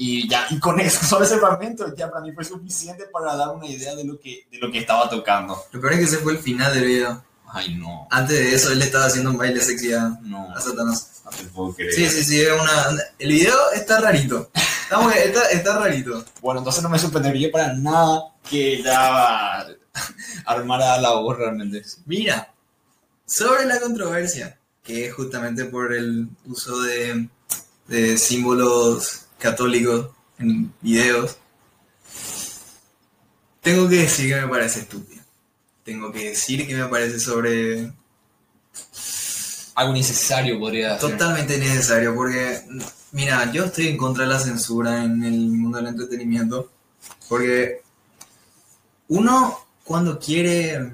Y 0.02 0.30
ya, 0.30 0.48
y 0.50 0.58
con 0.60 0.80
eso, 0.80 1.06
solo 1.06 1.26
ese 1.26 1.38
fragmento, 1.40 1.94
ya 1.94 2.10
para 2.10 2.24
mí 2.24 2.32
fue 2.32 2.46
suficiente 2.46 3.06
para 3.12 3.36
dar 3.36 3.50
una 3.50 3.68
idea 3.68 3.94
de 3.96 4.06
lo 4.06 4.18
que, 4.18 4.48
de 4.50 4.58
lo 4.58 4.72
que 4.72 4.80
estaba 4.80 5.10
tocando. 5.10 5.62
Lo 5.74 5.82
peor 5.82 5.92
es 5.94 6.00
que 6.00 6.06
ese 6.06 6.18
fue 6.20 6.32
el 6.32 6.40
final 6.40 6.74
del 6.74 6.86
video. 6.86 7.24
Ay, 7.52 7.76
no. 7.76 8.08
Antes 8.10 8.38
de 8.38 8.56
eso, 8.56 8.72
él 8.72 8.82
estaba 8.82 9.06
haciendo 9.06 9.32
un 9.32 9.38
baile 9.38 9.60
sexy 9.60 9.92
a, 9.92 10.08
No, 10.22 10.56
a 10.56 10.62
Satanás. 10.62 11.22
no 11.26 11.32
te 11.32 11.44
puedo 11.46 11.74
creer. 11.74 11.92
Sí, 11.94 12.08
sí, 12.10 12.24
sí, 12.24 12.40
es 12.42 12.52
una... 12.52 12.72
El 13.18 13.32
video 13.32 13.58
está 13.74 14.00
rarito. 14.00 14.50
Está, 14.84 15.00
muy- 15.00 15.14
está, 15.14 15.50
está 15.50 15.80
rarito. 15.80 16.24
Bueno, 16.42 16.60
entonces 16.60 16.82
no 16.82 16.90
me 16.90 16.98
sorprendería 17.00 17.52
para 17.52 17.74
nada 17.74 18.22
que 18.50 18.82
ya 18.82 19.68
armara 20.46 20.98
la 21.02 21.12
voz 21.16 21.38
realmente. 21.38 21.84
Mira, 22.06 22.54
sobre 23.26 23.66
la 23.66 23.80
controversia, 23.82 24.58
que 24.84 25.08
es 25.08 25.14
justamente 25.14 25.66
por 25.66 25.92
el 25.94 26.30
uso 26.46 26.80
de, 26.82 27.28
de 27.88 28.18
símbolos 28.18 29.26
católicos 29.40 30.10
en 30.38 30.72
videos, 30.82 31.38
tengo 33.62 33.90
que 33.90 33.98
decir 33.98 34.34
que 34.34 34.42
me 34.42 34.48
parece 34.48 34.82
estúpido. 34.82 35.22
Tengo 35.84 36.12
que 36.12 36.30
decir 36.30 36.68
que 36.68 36.76
me 36.76 36.86
parece 36.86 37.20
sobre 37.20 37.92
Algo 39.76 39.94
innecesario 39.94 40.60
podría 40.60 41.00
ser. 41.00 41.12
totalmente 41.12 41.58
innecesario, 41.58 42.14
porque, 42.16 42.62
mira, 43.12 43.52
yo 43.52 43.66
estoy 43.66 43.88
en 43.88 43.98
contra 43.98 44.24
de 44.24 44.30
la 44.30 44.40
censura 44.40 45.04
en 45.04 45.24
el 45.24 45.40
mundo 45.40 45.78
del 45.78 45.88
entretenimiento, 45.88 46.72
porque 47.28 47.82
uno 49.08 49.60
cuando 49.84 50.20
quiere 50.20 50.94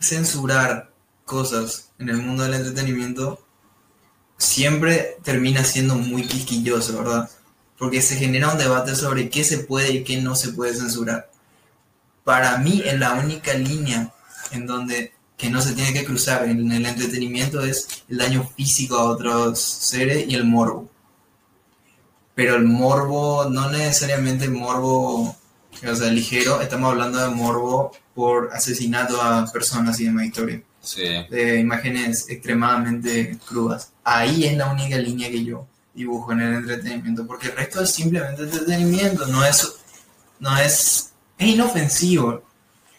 censurar 0.00 0.90
cosas 1.24 1.90
en 1.98 2.08
el 2.08 2.16
mundo 2.16 2.42
del 2.42 2.54
entretenimiento, 2.54 3.38
siempre 4.38 5.18
termina 5.22 5.62
siendo 5.64 5.94
muy 5.94 6.22
quisquilloso, 6.22 6.96
¿verdad? 6.96 7.30
Porque 7.80 8.00
se 8.02 8.14
genera 8.16 8.52
un 8.52 8.58
debate 8.58 8.94
sobre 8.94 9.28
qué 9.30 9.42
se 9.42 9.58
puede 9.58 9.90
y 9.90 10.04
qué 10.04 10.20
no 10.20 10.36
se 10.36 10.52
puede 10.52 10.74
censurar. 10.74 11.30
Para 12.22 12.58
mí, 12.58 12.82
en 12.84 13.00
la 13.00 13.14
única 13.14 13.54
línea 13.54 14.12
en 14.52 14.66
donde 14.66 15.12
que 15.36 15.48
no 15.48 15.62
se 15.62 15.72
tiene 15.72 15.94
que 15.94 16.04
cruzar 16.04 16.46
en 16.46 16.70
el 16.70 16.84
entretenimiento 16.84 17.64
es 17.64 17.88
el 18.10 18.18
daño 18.18 18.46
físico 18.56 18.96
a 18.96 19.04
otros 19.04 19.58
seres 19.58 20.28
y 20.28 20.34
el 20.34 20.44
morbo. 20.44 20.90
Pero 22.34 22.56
el 22.56 22.64
morbo, 22.64 23.46
no 23.48 23.70
necesariamente 23.70 24.48
morbo, 24.50 25.34
o 25.90 25.94
sea, 25.94 26.10
ligero, 26.10 26.60
estamos 26.60 26.90
hablando 26.90 27.18
de 27.18 27.30
morbo 27.34 27.92
por 28.14 28.50
asesinato 28.52 29.20
a 29.22 29.46
personas 29.50 29.98
y 30.00 30.04
demás 30.04 30.26
historia, 30.26 30.62
Sí. 30.82 31.04
de 31.30 31.58
imágenes 31.58 32.28
extremadamente 32.28 33.38
crudas. 33.48 33.92
Ahí 34.04 34.44
es 34.44 34.54
la 34.58 34.70
única 34.70 34.98
línea 34.98 35.30
que 35.30 35.42
yo 35.42 35.66
dibujo 35.94 36.32
en 36.32 36.40
el 36.40 36.54
entretenimiento, 36.54 37.26
porque 37.26 37.48
el 37.48 37.56
resto 37.56 37.82
es 37.82 37.90
simplemente 37.90 38.42
entretenimiento, 38.42 39.26
no 39.26 39.44
es, 39.44 39.72
no 40.38 40.56
es, 40.58 41.12
es 41.38 41.46
inofensivo. 41.48 42.42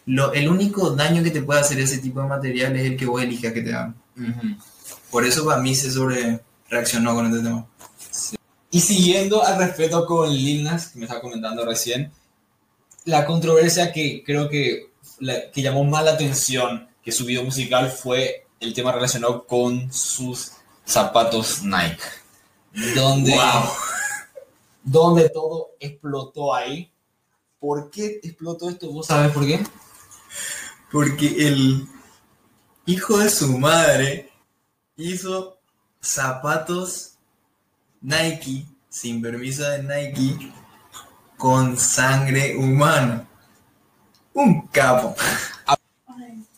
Lo, 0.06 0.32
el 0.32 0.48
único 0.48 0.90
daño 0.90 1.22
que 1.22 1.30
te 1.30 1.42
puede 1.42 1.60
hacer 1.60 1.78
ese 1.80 1.98
tipo 1.98 2.20
de 2.20 2.26
material 2.28 2.74
es 2.76 2.86
el 2.86 2.96
que 2.96 3.06
vos 3.06 3.22
elijas 3.22 3.52
que 3.52 3.62
te 3.62 3.72
hagan. 3.74 3.94
Ujú. 4.16 4.56
Por 5.10 5.24
eso 5.24 5.44
para 5.44 5.60
mí 5.62 5.74
se 5.74 5.90
sobre 5.90 6.40
reaccionó 6.68 7.14
con 7.14 7.26
este 7.26 7.42
tema. 7.42 7.66
Y 8.70 8.80
siguiendo 8.80 9.44
al 9.44 9.58
respeto 9.58 10.06
con 10.06 10.30
Lil 10.32 10.64
Nas, 10.64 10.88
que 10.88 10.98
me 10.98 11.04
estaba 11.04 11.20
comentando 11.20 11.64
recién, 11.64 12.10
la 13.04 13.24
controversia 13.26 13.92
que 13.92 14.22
creo 14.24 14.48
que, 14.48 14.90
la- 15.20 15.50
que 15.50 15.62
llamó 15.62 15.84
más 15.84 16.04
la 16.04 16.12
atención 16.12 16.88
que 17.04 17.12
su 17.12 17.24
video 17.24 17.44
musical 17.44 17.90
fue 17.90 18.46
el 18.60 18.72
tema 18.74 18.92
relacionado 18.92 19.46
con 19.46 19.92
sus 19.92 20.52
zapatos 20.84 21.62
Nike. 21.64 21.98
Donde, 22.94 23.32
Wow. 23.32 23.70
donde 24.82 25.28
todo 25.28 25.70
explotó 25.78 26.54
ahí. 26.54 26.92
¿Por 27.60 27.90
qué 27.90 28.20
explotó 28.22 28.68
esto? 28.70 28.90
¿Vos 28.90 29.06
sabés 29.06 29.32
por 29.32 29.46
qué? 29.46 29.64
Porque 30.90 31.46
el 31.46 31.86
hijo 32.86 33.18
de 33.18 33.30
su 33.30 33.56
madre 33.58 34.30
hizo 34.96 35.58
zapatos 36.00 37.12
Nike 38.00 38.66
sin 38.88 39.22
permiso 39.22 39.62
de 39.62 39.82
Nike 39.82 40.52
con 41.36 41.76
sangre 41.76 42.56
humana. 42.56 43.28
Un 44.34 44.66
capo. 44.68 45.14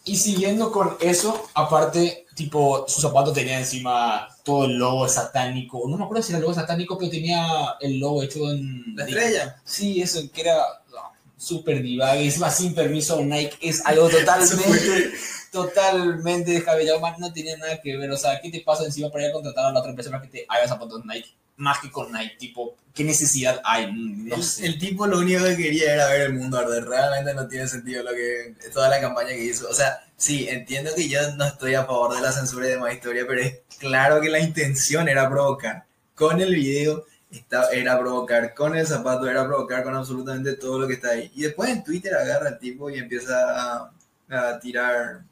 Y 0.05 0.16
siguiendo 0.16 0.70
con 0.70 0.96
eso, 1.00 1.48
aparte, 1.55 2.27
tipo, 2.35 2.87
su 2.88 3.00
zapato 3.00 3.33
tenía 3.33 3.59
encima 3.59 4.29
todo 4.45 4.67
el 4.67 4.77
logo 4.77 5.09
satánico. 5.09 5.83
No 5.89 5.97
me 5.97 6.05
acuerdo 6.05 6.23
si 6.23 6.33
era 6.33 6.39
el 6.39 6.43
logo 6.43 6.55
satánico, 6.55 6.97
pero 6.99 7.11
tenía 7.11 7.77
el 7.81 7.99
logo 7.99 8.23
hecho 8.23 8.51
en... 8.53 8.95
La 8.95 9.05
estrella. 9.05 9.57
Sí, 9.65 10.03
eso, 10.03 10.21
que 10.33 10.43
era 10.43 10.59
no, 10.93 10.99
súper 11.37 11.83
divague. 11.83 12.23
Y 12.23 12.27
encima 12.27 12.51
sin 12.51 12.75
permiso 12.75 13.21
Nike 13.25 13.57
es 13.63 13.85
algo 13.87 14.09
totalmente, 14.09 15.13
totalmente 15.51 16.53
descabellado. 16.53 17.01
Más 17.01 17.19
no 17.19 17.33
tenía 17.33 17.57
nada 17.57 17.81
que 17.81 17.97
ver. 17.97 18.11
O 18.11 18.17
sea, 18.19 18.39
¿qué 18.41 18.51
te 18.51 18.61
pasa 18.61 18.85
encima 18.85 19.11
para 19.11 19.25
ir 19.25 19.31
a 19.31 19.33
contratar 19.33 19.65
a 19.65 19.73
la 19.73 19.81
otra 19.81 19.91
empresa 19.91 20.11
para 20.11 20.23
que 20.23 20.29
te 20.29 20.47
haga 20.47 20.69
zapatos 20.69 21.05
Nike? 21.07 21.35
Más 21.57 21.79
que 21.81 21.90
con 21.90 22.12
Nike? 22.12 22.37
Tipo, 22.38 22.77
¿qué 22.93 23.05
necesidad 23.05 23.61
hay? 23.64 23.93
No 23.93 24.37
el, 24.37 24.43
sé. 24.43 24.67
el 24.67 24.79
tipo 24.79 25.07
lo 25.07 25.19
único 25.19 25.45
que 25.45 25.57
quería 25.57 25.95
era 25.95 26.09
ver 26.09 26.23
el 26.23 26.35
mundo 26.35 26.59
arder. 26.59 26.85
Realmente 26.85 27.35
no 27.35 27.49
tiene 27.49 27.69
sentido 27.69 28.03
lo 28.03 28.11
que 28.12 28.55
toda 28.73 28.88
la 28.88 29.01
campaña 29.01 29.31
que 29.31 29.45
hizo. 29.45 29.69
O 29.69 29.75
sea, 29.75 30.05
sí, 30.17 30.49
entiendo 30.49 30.90
que 30.95 31.09
yo 31.09 31.21
no 31.37 31.45
estoy 31.47 31.75
a 31.75 31.85
favor 31.85 32.14
de 32.14 32.23
la 32.23 32.33
censura 32.33 32.67
y 32.67 32.71
de 32.71 32.79
más 32.79 32.95
historia, 32.95 33.25
pero 33.27 33.43
es 33.43 33.61
claro 33.79 34.21
que 34.21 34.29
la 34.29 34.40
intención 34.40 35.09
era 35.09 35.29
provocar. 35.29 35.85
Con 36.14 36.40
el 36.40 36.55
video 36.55 37.05
está, 37.31 37.71
era 37.71 37.99
provocar, 37.99 38.55
con 38.55 38.77
el 38.77 38.87
zapato 38.87 39.29
era 39.29 39.47
provocar, 39.47 39.83
con 39.83 39.95
absolutamente 39.97 40.55
todo 40.55 40.79
lo 40.79 40.87
que 40.87 40.95
está 40.95 41.11
ahí. 41.11 41.31
Y 41.35 41.43
después 41.43 41.71
en 41.71 41.83
Twitter 41.83 42.14
agarra 42.14 42.51
el 42.51 42.59
tipo 42.59 42.90
y 42.90 42.99
empieza 42.99 43.35
a, 43.81 43.93
a 44.31 44.59
tirar 44.61 45.23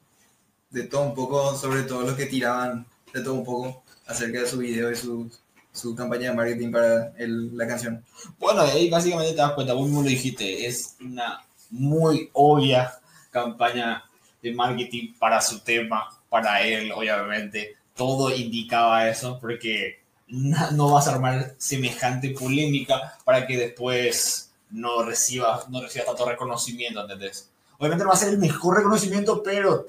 de 0.69 0.83
todo 0.83 1.03
un 1.03 1.15
poco, 1.15 1.55
sobre 1.55 1.83
todo 1.83 2.01
los 2.01 2.15
que 2.15 2.25
tiraban 2.25 2.85
de 3.13 3.21
todo 3.21 3.35
un 3.35 3.45
poco 3.45 3.83
acerca 4.07 4.41
de 4.41 4.47
su 4.47 4.57
video 4.57 4.91
y 4.91 4.95
su, 4.95 5.31
su 5.73 5.93
campaña 5.95 6.29
de 6.29 6.35
marketing 6.35 6.71
para 6.71 7.11
el- 7.17 7.57
la 7.57 7.67
canción. 7.67 8.03
Bueno, 8.39 8.61
ahí 8.61 8.89
básicamente 8.89 9.31
te 9.33 9.39
das 9.39 9.51
cuenta, 9.53 9.73
vos 9.73 9.85
mismo 9.85 10.01
lo 10.03 10.07
dijiste, 10.09 10.65
es 10.67 10.95
una 11.01 11.43
muy 11.71 12.29
obvia 12.33 12.93
campaña 13.31 14.03
de 14.41 14.53
marketing 14.53 15.13
para 15.19 15.41
su 15.41 15.59
tema, 15.61 16.07
para 16.29 16.61
él, 16.61 16.91
obviamente. 16.91 17.75
Todo 17.95 18.33
indicaba 18.35 19.09
eso, 19.09 19.37
porque 19.41 19.99
na- 20.27 20.71
no 20.71 20.91
vas 20.93 21.07
a 21.07 21.13
armar 21.13 21.55
semejante 21.57 22.29
polémica 22.31 23.17
para 23.25 23.45
que 23.47 23.57
después 23.57 24.51
no 24.69 25.03
recibas 25.03 25.69
no 25.69 25.81
recibas 25.81 26.07
tanto 26.07 26.25
reconocimiento, 26.27 27.01
¿entendés? 27.01 27.49
Obviamente 27.77 28.03
no 28.03 28.09
va 28.09 28.15
a 28.15 28.19
ser 28.19 28.29
el 28.29 28.37
mejor 28.39 28.77
reconocimiento, 28.77 29.43
pero 29.43 29.85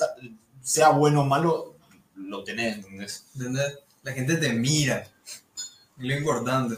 sea 0.63 0.91
bueno 0.91 1.23
o 1.23 1.25
malo, 1.25 1.75
lo 2.17 2.43
tenés, 2.45 2.77
¿entendés? 2.77 3.25
¿Entendés? 3.35 3.79
La 4.03 4.13
gente 4.13 4.37
te 4.37 4.51
mira. 4.53 5.07
Lo 6.05 6.15
importante. 6.17 6.77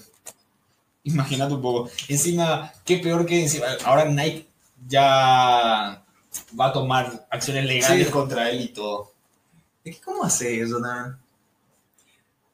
Imagínate 1.05 1.55
un 1.55 1.63
poco. 1.63 1.91
Encima, 2.09 2.73
qué 2.85 2.99
peor 2.99 3.27
que 3.27 3.43
encima. 3.43 3.67
Ahora 3.85 4.05
Nike 4.07 4.47
ya 4.89 6.03
va 6.59 6.67
a 6.67 6.73
tomar 6.73 7.27
acciones 7.31 7.65
legales 7.65 8.07
Sí. 8.07 8.13
contra 8.13 8.51
él 8.51 8.61
y 8.63 8.69
todo. 8.69 9.13
Es 9.85 9.97
que, 9.97 10.03
¿cómo 10.03 10.25
hace 10.25 10.61
eso 10.61 10.81
también? 10.81 11.17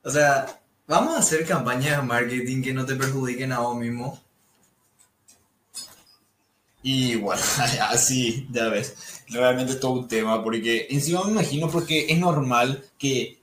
O 0.05 0.11
sea, 0.11 0.61
vamos 0.87 1.15
a 1.17 1.21
hacer 1.21 1.47
campañas 1.47 1.97
de 1.99 2.03
marketing 2.03 2.63
que 2.63 2.73
no 2.73 2.85
te 2.85 2.95
perjudiquen 2.97 3.53
a 3.53 3.61
vos 3.61 3.77
mismo. 3.77 4.21
Y 6.83 7.17
bueno, 7.17 7.41
así, 7.91 8.47
ya 8.51 8.69
ves. 8.69 8.95
Realmente 9.29 9.73
es 9.73 9.81
todo 9.81 9.93
un 9.93 10.09
tema, 10.09 10.43
porque 10.43 10.87
encima 10.91 11.25
me 11.25 11.33
imagino, 11.33 11.71
porque 11.71 12.07
es 12.09 12.19
normal 12.19 12.85
que 12.99 13.39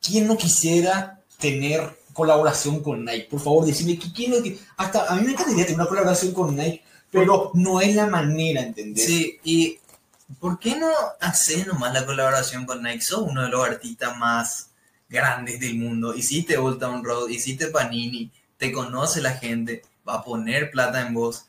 quien 0.00 0.26
no 0.26 0.36
quisiera 0.36 1.20
tener 1.38 1.95
colaboración 2.16 2.82
con 2.82 3.04
Nike. 3.04 3.28
Por 3.30 3.40
favor, 3.40 3.66
decime 3.66 3.98
que 3.98 4.10
quién 4.10 4.30
no 4.30 4.42
que 4.42 4.58
hasta 4.78 5.06
a 5.06 5.16
mí 5.16 5.22
me 5.22 5.32
encantaría 5.32 5.66
tener 5.66 5.78
una 5.78 5.88
colaboración 5.88 6.32
con 6.32 6.56
Nike, 6.56 6.82
pero 7.10 7.50
no 7.52 7.80
es 7.80 7.94
la 7.94 8.06
manera, 8.06 8.62
¿entendés? 8.62 9.04
Sí, 9.04 9.38
y 9.44 9.78
¿por 10.40 10.58
qué 10.58 10.76
no 10.76 10.88
haces 11.20 11.66
nomás 11.66 11.92
la 11.92 12.06
colaboración 12.06 12.64
con 12.64 12.82
Nike? 12.82 13.02
Sos 13.02 13.20
uno 13.20 13.42
de 13.42 13.50
los 13.50 13.62
artistas 13.62 14.16
más 14.16 14.70
grandes 15.10 15.60
del 15.60 15.76
mundo. 15.76 16.14
Hiciste 16.14 16.56
Old 16.56 16.80
Town 16.80 17.04
Road, 17.04 17.28
hiciste 17.28 17.66
Panini, 17.66 18.32
te 18.56 18.72
conoce 18.72 19.20
la 19.20 19.32
gente, 19.32 19.82
va 20.08 20.14
a 20.14 20.24
poner 20.24 20.70
plata 20.70 21.06
en 21.06 21.12
vos. 21.12 21.44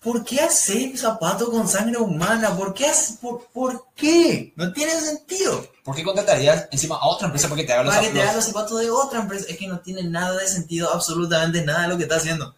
¿Por 0.00 0.24
qué 0.24 0.40
hacer 0.40 0.96
zapatos 0.96 1.50
con 1.50 1.68
sangre 1.68 1.98
humana? 1.98 2.56
¿Por 2.56 2.72
qué? 2.72 2.86
hace- 2.86 3.14
por, 3.20 3.46
¿Por 3.48 3.86
qué? 3.94 4.52
No 4.56 4.72
tiene 4.72 4.92
sentido. 4.98 5.66
¿Por 5.84 5.94
qué 5.94 6.02
contratarías 6.02 6.68
encima 6.70 6.96
a 6.96 7.06
otra 7.06 7.26
empresa 7.26 7.48
para 7.48 7.60
que 7.60 7.66
te 7.66 7.72
haga 7.74 7.82
los 7.84 7.94
Para 7.94 8.06
que 8.06 8.12
te 8.12 8.22
haga 8.22 8.32
los 8.36 8.44
zapatos 8.46 8.80
de 8.80 8.90
otra 8.90 9.20
empresa. 9.20 9.46
Es 9.48 9.58
que 9.58 9.68
no 9.68 9.80
tiene 9.80 10.02
nada 10.04 10.36
de 10.38 10.48
sentido, 10.48 10.92
absolutamente 10.92 11.62
nada 11.64 11.82
de 11.82 11.88
lo 11.88 11.96
que 11.98 12.04
está 12.04 12.16
haciendo. 12.16 12.54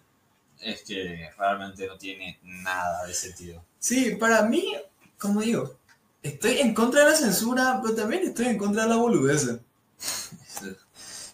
Es 0.60 0.82
que 0.82 1.30
realmente 1.36 1.86
no 1.88 1.98
tiene 1.98 2.38
nada 2.44 3.04
de 3.06 3.14
sentido. 3.14 3.64
Sí, 3.80 4.14
para 4.14 4.42
mí, 4.42 4.76
como 5.18 5.40
digo, 5.40 5.74
estoy 6.22 6.58
en 6.58 6.72
contra 6.72 7.04
de 7.04 7.10
la 7.10 7.16
censura, 7.16 7.80
pero 7.82 7.96
también 7.96 8.22
estoy 8.28 8.46
en 8.46 8.58
contra 8.58 8.84
de 8.84 8.90
la 8.90 8.96
boludez. 8.96 9.48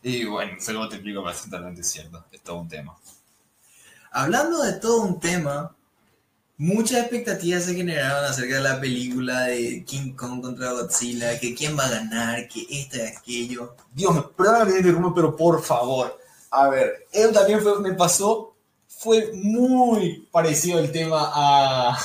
Y 0.02 0.24
bueno, 0.24 0.52
sé 0.60 0.72
cómo 0.72 0.88
te 0.88 0.94
explico, 0.96 1.22
pero 1.22 1.34
es 1.36 1.42
totalmente 1.42 1.82
cierto. 1.82 2.24
Es 2.32 2.40
todo 2.42 2.60
un 2.60 2.68
tema. 2.68 2.96
Hablando 4.12 4.62
de 4.62 4.72
todo 4.74 5.02
un 5.02 5.20
tema, 5.20 5.74
muchas 6.58 6.98
expectativas 6.98 7.64
se 7.64 7.74
generaron 7.74 8.24
acerca 8.24 8.56
de 8.56 8.60
la 8.60 8.80
película 8.80 9.42
de 9.44 9.84
King 9.84 10.12
Kong 10.14 10.42
contra 10.42 10.72
Godzilla, 10.72 11.38
que 11.38 11.54
quién 11.54 11.78
va 11.78 11.86
a 11.86 11.90
ganar, 11.90 12.48
que 12.48 12.66
esto 12.68 12.98
y 12.98 13.00
aquello. 13.00 13.76
Dios 13.94 14.14
me 14.14 14.22
perdóname 14.22 14.72
que 14.72 14.78
interrumpa, 14.78 15.14
pero 15.14 15.36
por 15.36 15.62
favor. 15.62 16.18
A 16.50 16.68
ver, 16.68 17.06
eso 17.12 17.32
también 17.32 17.60
fue, 17.62 17.80
me 17.80 17.94
pasó, 17.94 18.56
fue 18.88 19.32
muy 19.32 20.26
parecido 20.32 20.78
el 20.80 20.90
tema 20.90 21.30
a, 21.32 21.98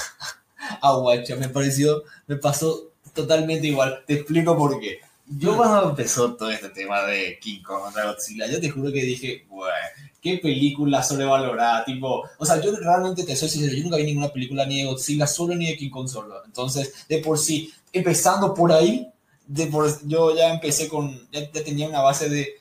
a 0.82 0.94
Guacha. 0.94 1.36
Me 1.36 1.50
pareció, 1.50 2.04
me 2.28 2.36
pasó 2.36 2.92
totalmente 3.14 3.68
igual. 3.68 4.04
Te 4.06 4.16
explico 4.16 4.56
por 4.56 4.80
qué. 4.80 5.00
Yo 5.26 5.58
cuando 5.58 5.90
empezó 5.90 6.36
todo 6.36 6.52
este 6.52 6.70
tema 6.70 7.02
de 7.04 7.40
King 7.40 7.64
Kong 7.64 7.82
contra 7.82 8.06
Godzilla, 8.06 8.46
yo 8.48 8.60
te 8.62 8.70
juro 8.70 8.92
que 8.92 9.02
dije, 9.02 9.46
bueno, 9.50 9.74
qué 10.24 10.38
película 10.38 11.04
sobrevalorada, 11.04 11.84
tipo, 11.84 12.24
o 12.38 12.46
sea, 12.46 12.62
yo 12.62 12.74
realmente 12.78 13.26
te 13.26 13.36
soy 13.36 13.50
sincero, 13.50 13.76
yo 13.76 13.84
nunca 13.84 13.98
vi 13.98 14.06
ninguna 14.06 14.32
película 14.32 14.66
ni 14.66 14.78
de 14.78 14.86
Godzilla 14.86 15.28
solo 15.28 15.54
ni 15.54 15.68
de 15.68 15.76
King 15.76 15.90
Kong 15.90 16.08
solo. 16.08 16.44
Entonces, 16.46 16.94
de 17.10 17.18
por 17.20 17.38
sí, 17.38 17.74
empezando 17.92 18.54
por 18.54 18.72
ahí, 18.72 19.12
de 19.46 19.68
por, 19.68 19.86
yo 20.08 20.34
ya 20.34 20.54
empecé 20.54 20.88
con, 20.88 21.28
ya, 21.30 21.42
ya 21.52 21.64
tenía 21.64 21.90
una 21.90 22.00
base 22.00 22.30
de 22.30 22.54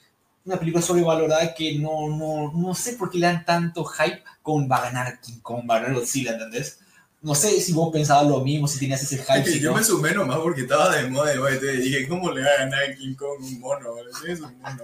una 0.45 0.59
película 0.59 0.83
sobrevalorada 0.83 1.55
que 1.55 1.79
no, 1.79 2.09
no, 2.09 2.51
no 2.53 2.75
sé 2.75 2.95
por 2.95 3.11
qué 3.11 3.19
le 3.19 3.27
dan 3.27 3.45
tanto 3.45 3.85
hype 3.85 4.25
con 4.43 4.69
va 4.69 4.79
a 4.79 4.83
ganar 4.83 5.21
King 5.21 5.39
Kong, 5.41 5.71
va 5.71 5.77
a 5.77 5.81
ganar 5.81 5.95
Godzilla, 5.95 6.33
¿entendés? 6.33 6.81
No 7.23 7.35
sé 7.37 7.61
si 7.61 7.73
vos 7.73 7.93
pensabas 7.93 8.27
lo 8.27 8.41
mismo, 8.41 8.67
si 8.67 8.81
tenías 8.81 9.03
ese 9.03 9.19
hype. 9.19 9.45
si 9.45 9.61
yo 9.61 9.71
no. 9.71 9.77
me 9.77 9.85
sumé 9.85 10.13
nomás 10.13 10.39
porque 10.39 10.63
estaba 10.63 10.97
de 10.97 11.09
moda 11.09 11.33
y 11.33 11.77
dije, 11.77 12.09
¿cómo 12.09 12.33
le 12.33 12.43
va 12.43 12.49
a 12.49 12.65
ganar 12.65 12.83
a 12.83 12.97
King 12.97 13.15
Kong 13.15 13.39
un 13.41 13.61
mono? 13.61 13.95
Es 14.27 14.41
un 14.41 14.59
mono. 14.61 14.83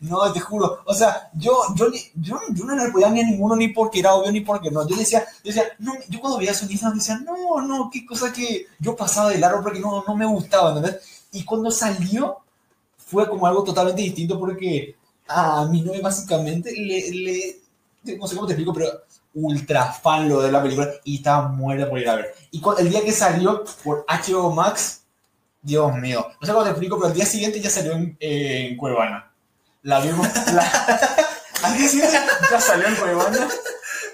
No, 0.00 0.32
te 0.32 0.40
juro. 0.40 0.80
O 0.84 0.94
sea, 0.94 1.30
yo, 1.34 1.62
yo, 1.76 1.86
yo, 2.14 2.38
yo 2.52 2.64
no 2.64 2.76
le 2.76 2.90
podía 2.90 3.08
ni 3.10 3.20
a 3.20 3.24
ninguno 3.24 3.56
ni 3.56 3.68
porque 3.68 4.00
era 4.00 4.14
obvio 4.14 4.32
ni 4.32 4.40
porque 4.40 4.70
no. 4.70 4.86
Yo 4.88 4.96
decía, 4.96 5.24
yo 5.44 5.52
decía, 5.52 5.64
no, 5.78 5.94
yo 6.08 6.20
cuando 6.20 6.38
veía 6.38 6.54
su 6.54 6.66
Nissan 6.66 6.94
decía, 6.94 7.18
no, 7.18 7.60
no, 7.60 7.90
qué 7.92 8.04
cosa 8.06 8.32
que 8.32 8.66
yo 8.78 8.96
pasaba 8.96 9.30
de 9.30 9.38
largo 9.38 9.62
porque 9.62 9.80
no, 9.80 10.04
no 10.06 10.16
me 10.16 10.26
gustaba, 10.26 10.76
¿entendés? 10.76 11.26
Y 11.32 11.44
cuando 11.44 11.70
salió, 11.70 12.38
fue 12.96 13.28
como 13.28 13.46
algo 13.46 13.62
totalmente 13.62 14.02
distinto 14.02 14.38
porque 14.38 14.96
a 15.28 15.66
mi 15.66 15.82
novia 15.82 16.00
básicamente 16.02 16.72
le, 16.72 17.10
le, 17.10 18.16
no 18.16 18.26
sé 18.26 18.34
cómo 18.34 18.46
te 18.46 18.54
explico, 18.54 18.72
pero 18.72 18.88
ultra 19.34 19.92
fan 19.92 20.28
lo 20.28 20.40
de 20.40 20.52
la 20.52 20.62
película 20.62 20.90
y 21.04 21.16
estaba 21.16 21.48
muerta 21.48 21.88
por 21.88 21.98
ir 21.98 22.08
a 22.08 22.16
ver. 22.16 22.34
Y 22.50 22.62
el 22.78 22.90
día 22.90 23.04
que 23.04 23.12
salió 23.12 23.64
por 23.82 24.04
HBO 24.08 24.50
Max, 24.52 25.02
Dios 25.60 25.94
mío, 25.96 26.26
no 26.40 26.46
sé 26.46 26.52
cómo 26.52 26.64
te 26.64 26.70
explico, 26.70 26.96
pero 26.96 27.08
el 27.08 27.14
día 27.14 27.26
siguiente 27.26 27.60
ya 27.60 27.70
salió 27.70 27.92
en, 27.92 28.16
eh, 28.20 28.68
en 28.70 28.76
Cuevana. 28.76 29.32
La 29.82 30.00
vimos, 30.00 30.28
la, 30.52 30.62
al 31.62 31.76
día 31.76 31.88
siguiente 31.88 32.16
ya 32.50 32.60
salió 32.60 32.88
en 32.88 32.96
Cuevana 32.96 33.48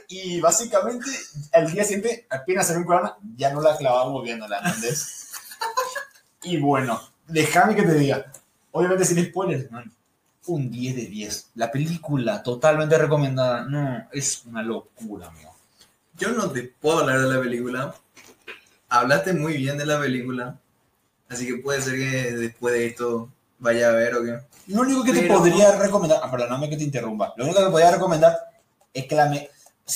y 0.08 0.40
básicamente 0.40 1.10
al 1.52 1.70
día 1.70 1.84
siguiente, 1.84 2.26
apenas 2.30 2.66
salió 2.66 2.80
en 2.80 2.86
Cuevana, 2.86 3.16
ya 3.36 3.52
no 3.52 3.60
la 3.60 3.76
clavábamos 3.76 4.22
viéndola, 4.22 4.58
¿entendés? 4.58 5.28
Y 6.42 6.58
bueno, 6.58 7.00
déjame 7.26 7.74
que 7.74 7.82
te 7.82 7.94
diga, 7.94 8.32
obviamente 8.72 9.04
sin 9.04 9.22
spoilers, 9.24 9.70
man, 9.70 9.92
un 10.48 10.70
10 10.70 10.96
de 10.96 11.06
10. 11.06 11.50
La 11.54 11.70
película 11.70 12.42
totalmente 12.42 12.96
recomendada, 12.98 13.64
no, 13.64 14.08
es 14.12 14.42
una 14.46 14.62
locura, 14.62 15.28
amigo. 15.28 15.54
Yo 16.16 16.30
no 16.32 16.50
te 16.50 16.62
puedo 16.64 16.98
hablar 17.00 17.20
de 17.20 17.34
la 17.34 17.40
película. 17.40 17.94
Hablaste 18.88 19.32
muy 19.34 19.56
bien 19.56 19.76
de 19.78 19.86
la 19.86 20.00
película. 20.00 20.58
Así 21.28 21.46
que 21.46 21.56
puede 21.58 21.82
ser 21.82 21.94
que 21.94 22.32
después 22.32 22.74
de 22.74 22.86
esto 22.86 23.28
vaya 23.58 23.88
a 23.90 23.92
ver 23.92 24.14
o 24.16 24.22
qué. 24.24 24.38
Lo 24.68 24.80
único 24.80 25.04
que 25.04 25.12
te 25.12 25.20
Pero- 25.22 25.34
podría 25.38 25.76
recomendar, 25.78 26.20
ah, 26.22 26.30
perdóname 26.30 26.68
que 26.70 26.76
te 26.76 26.84
interrumpa, 26.84 27.32
lo 27.36 27.44
único 27.44 27.58
que 27.60 27.64
te 27.66 27.70
podría 27.70 27.90
recomendar 27.90 28.36
es 28.92 29.06
que 29.06 29.14
la 29.14 29.26
me, 29.28 29.48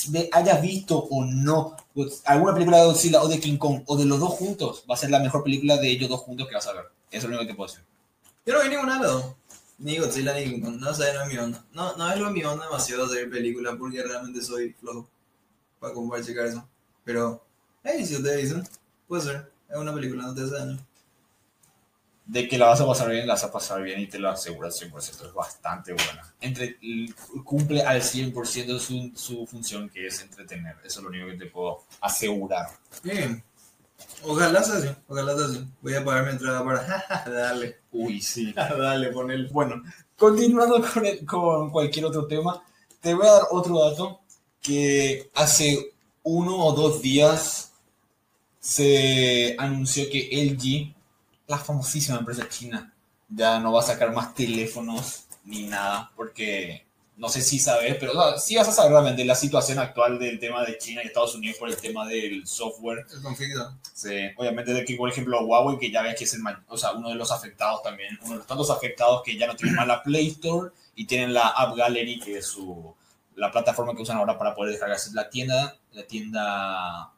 ve- 0.09 0.29
hayas 0.31 0.61
visto 0.61 0.97
o 0.97 1.25
no 1.25 1.75
Godz- 1.95 2.21
alguna 2.25 2.53
película 2.53 2.77
de 2.79 2.85
Godzilla 2.85 3.21
o 3.21 3.27
de 3.27 3.39
King 3.39 3.57
Kong 3.57 3.81
o 3.85 3.95
de 3.97 4.05
los 4.05 4.19
dos 4.19 4.31
juntos, 4.31 4.83
va 4.89 4.95
a 4.95 4.97
ser 4.97 5.09
la 5.11 5.19
mejor 5.19 5.43
película 5.43 5.77
de 5.77 5.89
ellos 5.89 6.09
dos 6.09 6.21
juntos 6.21 6.47
que 6.47 6.55
vas 6.55 6.67
a 6.67 6.73
ver. 6.73 6.85
Eso 7.11 7.17
es 7.17 7.23
lo 7.25 7.29
único 7.29 7.41
que 7.41 7.47
te 7.47 7.55
puedo 7.55 7.69
decir. 7.71 7.85
Yo 8.45 8.53
no 8.55 8.63
vi 8.63 8.69
ninguna 8.69 8.95
de 8.95 8.99
las 9.03 9.11
dos. 9.11 9.25
Ni 9.83 9.97
Godzilla 9.97 10.33
ni 10.33 10.45
King 10.45 10.61
Kong. 10.61 10.79
No 10.79 10.93
sé, 10.93 11.13
no 11.13 11.23
es 11.23 11.27
mi 11.27 11.37
onda. 11.37 11.65
No, 11.73 11.93
no 11.97 12.09
es 12.09 12.17
lo 12.17 12.31
mi 12.31 12.41
onda 12.45 12.65
demasiado 12.65 13.03
hacer 13.03 13.29
películas 13.29 13.75
porque 13.77 14.01
realmente 14.01 14.41
soy 14.41 14.71
flojo. 14.71 15.09
Para 15.77 15.93
como 15.93 16.09
para 16.09 16.23
checar 16.23 16.45
eso. 16.45 16.65
Pero, 17.03 17.45
hey, 17.83 18.05
si 18.05 18.15
ustedes 18.15 18.43
dicen, 18.43 18.63
puede 19.09 19.23
ser. 19.23 19.51
Es 19.69 19.75
una 19.75 19.93
película, 19.93 20.23
no 20.23 20.33
te 20.33 20.43
hace 20.43 20.53
daño. 20.53 20.79
De 22.25 22.47
que 22.47 22.57
la 22.57 22.67
vas 22.67 22.79
a 22.79 22.87
pasar 22.87 23.09
bien, 23.09 23.27
la 23.27 23.33
vas 23.33 23.43
a 23.43 23.51
pasar 23.51 23.83
bien 23.83 23.99
y 23.99 24.07
te 24.07 24.19
lo 24.19 24.29
aseguro 24.29 24.67
al 24.67 24.73
100%. 24.73 25.27
Es 25.27 25.33
bastante 25.33 25.91
buena. 25.91 26.33
Entre, 26.39 26.77
cumple 27.43 27.81
al 27.81 28.01
100% 28.01 28.79
su, 28.79 29.11
su 29.15 29.45
función 29.45 29.89
que 29.89 30.07
es 30.07 30.21
entretener. 30.21 30.77
Eso 30.85 31.01
es 31.01 31.03
lo 31.03 31.09
único 31.09 31.27
que 31.27 31.37
te 31.37 31.47
puedo 31.47 31.83
asegurar. 31.99 32.67
Bien. 33.03 33.43
Ojalá 34.23 34.63
sea 34.63 34.75
así. 34.77 34.87
Ojalá 35.07 35.35
sea 35.35 35.45
así. 35.45 35.67
Voy 35.81 35.93
a 35.95 36.03
pagar 36.05 36.25
mi 36.25 36.31
entrada 36.31 36.63
para. 36.63 37.05
Dale. 37.25 37.77
Uy, 37.91 38.21
sí. 38.21 38.53
Dale, 38.55 39.09
ponele. 39.11 39.49
Bueno, 39.49 39.81
continuando 40.17 40.81
con, 40.93 41.05
el- 41.05 41.25
con 41.25 41.69
cualquier 41.71 42.05
otro 42.05 42.25
tema, 42.27 42.63
te 43.01 43.13
voy 43.13 43.27
a 43.27 43.31
dar 43.33 43.43
otro 43.51 43.79
dato 43.89 44.19
que 44.61 45.29
hace 45.35 45.93
uno 46.23 46.57
o 46.57 46.71
dos 46.73 47.01
días 47.01 47.71
se 48.59 49.55
anunció 49.59 50.05
que 50.09 50.29
LG, 50.31 50.93
la 51.47 51.57
famosísima 51.57 52.19
empresa 52.19 52.47
china, 52.47 52.93
ya 53.27 53.59
no 53.59 53.73
va 53.73 53.81
a 53.81 53.83
sacar 53.83 54.13
más 54.13 54.33
teléfonos 54.33 55.25
ni 55.43 55.63
nada, 55.63 56.09
porque 56.15 56.85
no 57.15 57.29
sé 57.29 57.41
si 57.41 57.59
sabes, 57.59 57.95
pero 57.99 58.11
o 58.11 58.15
sea, 58.15 58.39
sí 58.39 58.55
vas 58.55 58.67
a 58.67 58.71
saber 58.71 58.91
realmente 58.91 59.23
la 59.23 59.35
situación 59.35 59.77
actual 59.77 60.17
del 60.17 60.39
tema 60.39 60.65
de 60.65 60.77
China 60.77 61.01
y 61.03 61.07
Estados 61.07 61.35
Unidos 61.35 61.57
por 61.57 61.69
el 61.69 61.77
tema 61.77 62.07
del 62.07 62.45
software. 62.47 63.05
El 63.13 63.21
conflicto. 63.21 63.77
Sí, 63.93 64.31
obviamente 64.35 64.73
de 64.73 64.83
que, 64.83 64.95
por 64.95 65.09
ejemplo, 65.09 65.45
Huawei, 65.45 65.77
que 65.77 65.91
ya 65.91 66.01
ves 66.01 66.15
que 66.15 66.23
es 66.23 66.33
el, 66.33 66.41
o 66.67 66.77
sea, 66.77 66.93
uno 66.93 67.09
de 67.09 67.15
los 67.15 67.31
afectados 67.31 67.83
también, 67.83 68.17
uno 68.23 68.31
de 68.31 68.37
los 68.37 68.47
tantos 68.47 68.71
afectados 68.71 69.21
que 69.23 69.37
ya 69.37 69.47
no 69.47 69.55
tienen 69.55 69.75
más 69.75 69.87
la 69.87 70.01
Play 70.01 70.29
Store 70.29 70.71
y 70.95 71.05
tienen 71.05 71.33
la 71.33 71.49
App 71.49 71.75
Gallery, 71.75 72.19
que 72.19 72.39
es 72.39 72.47
su, 72.47 72.95
la 73.35 73.51
plataforma 73.51 73.95
que 73.95 74.01
usan 74.01 74.17
ahora 74.17 74.37
para 74.37 74.55
poder 74.55 74.71
descargarse 74.71 75.11
la 75.13 75.29
tienda, 75.29 75.77
la 75.91 76.03
tienda, 76.07 77.11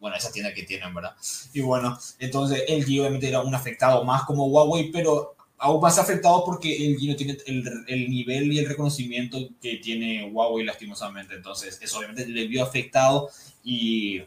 bueno, 0.00 0.16
esa 0.16 0.32
tienda 0.32 0.54
que 0.54 0.62
tienen, 0.62 0.94
¿verdad? 0.94 1.14
Y 1.52 1.60
bueno, 1.60 1.98
entonces 2.18 2.64
LG 2.68 3.00
obviamente 3.00 3.28
era 3.28 3.40
un 3.40 3.54
afectado 3.54 4.04
más 4.04 4.24
como 4.24 4.46
Huawei, 4.46 4.90
pero 4.90 5.36
aún 5.64 5.80
más 5.80 5.98
afectado 5.98 6.44
porque 6.44 6.68
LG 6.76 7.08
no 7.08 7.16
tiene 7.16 7.38
el, 7.46 7.84
el 7.88 8.10
nivel 8.10 8.52
y 8.52 8.58
el 8.58 8.68
reconocimiento 8.68 9.38
que 9.62 9.76
tiene 9.78 10.28
Huawei 10.30 10.62
lastimosamente, 10.66 11.34
entonces 11.34 11.78
eso 11.80 11.98
obviamente 11.98 12.26
le 12.26 12.46
vio 12.46 12.62
afectado 12.62 13.30
y 13.62 14.22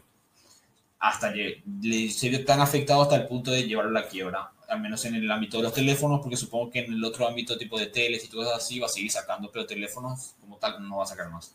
hasta 0.98 1.32
lle- 1.32 1.62
le, 1.80 2.10
se 2.10 2.28
vio 2.28 2.44
tan 2.44 2.60
afectado 2.60 3.02
hasta 3.02 3.14
el 3.14 3.28
punto 3.28 3.52
de 3.52 3.62
llevarlo 3.62 3.96
a 3.96 4.02
la 4.02 4.08
quiebra, 4.08 4.50
al 4.68 4.80
menos 4.80 5.04
en 5.04 5.14
el 5.14 5.30
ámbito 5.30 5.58
de 5.58 5.62
los 5.62 5.72
teléfonos, 5.74 6.20
porque 6.20 6.36
supongo 6.36 6.70
que 6.72 6.80
en 6.80 6.92
el 6.92 7.04
otro 7.04 7.28
ámbito 7.28 7.56
tipo 7.56 7.78
de 7.78 7.86
teles 7.86 8.24
y 8.24 8.28
cosas 8.28 8.54
así 8.56 8.80
va 8.80 8.86
a 8.86 8.90
seguir 8.90 9.12
sacando, 9.12 9.48
pero 9.52 9.64
teléfonos 9.64 10.34
como 10.40 10.56
tal 10.56 10.82
no 10.88 10.96
va 10.96 11.04
a 11.04 11.06
sacar 11.06 11.30
más. 11.30 11.54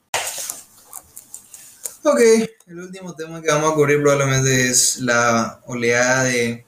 Ok, 2.05 2.19
el 2.67 2.79
último 2.79 3.13
tema 3.15 3.41
que 3.41 3.49
vamos 3.49 3.71
a 3.71 3.75
cubrir 3.75 4.01
probablemente 4.01 4.69
es 4.69 4.97
la 4.99 5.61
oleada 5.65 6.23
de 6.23 6.65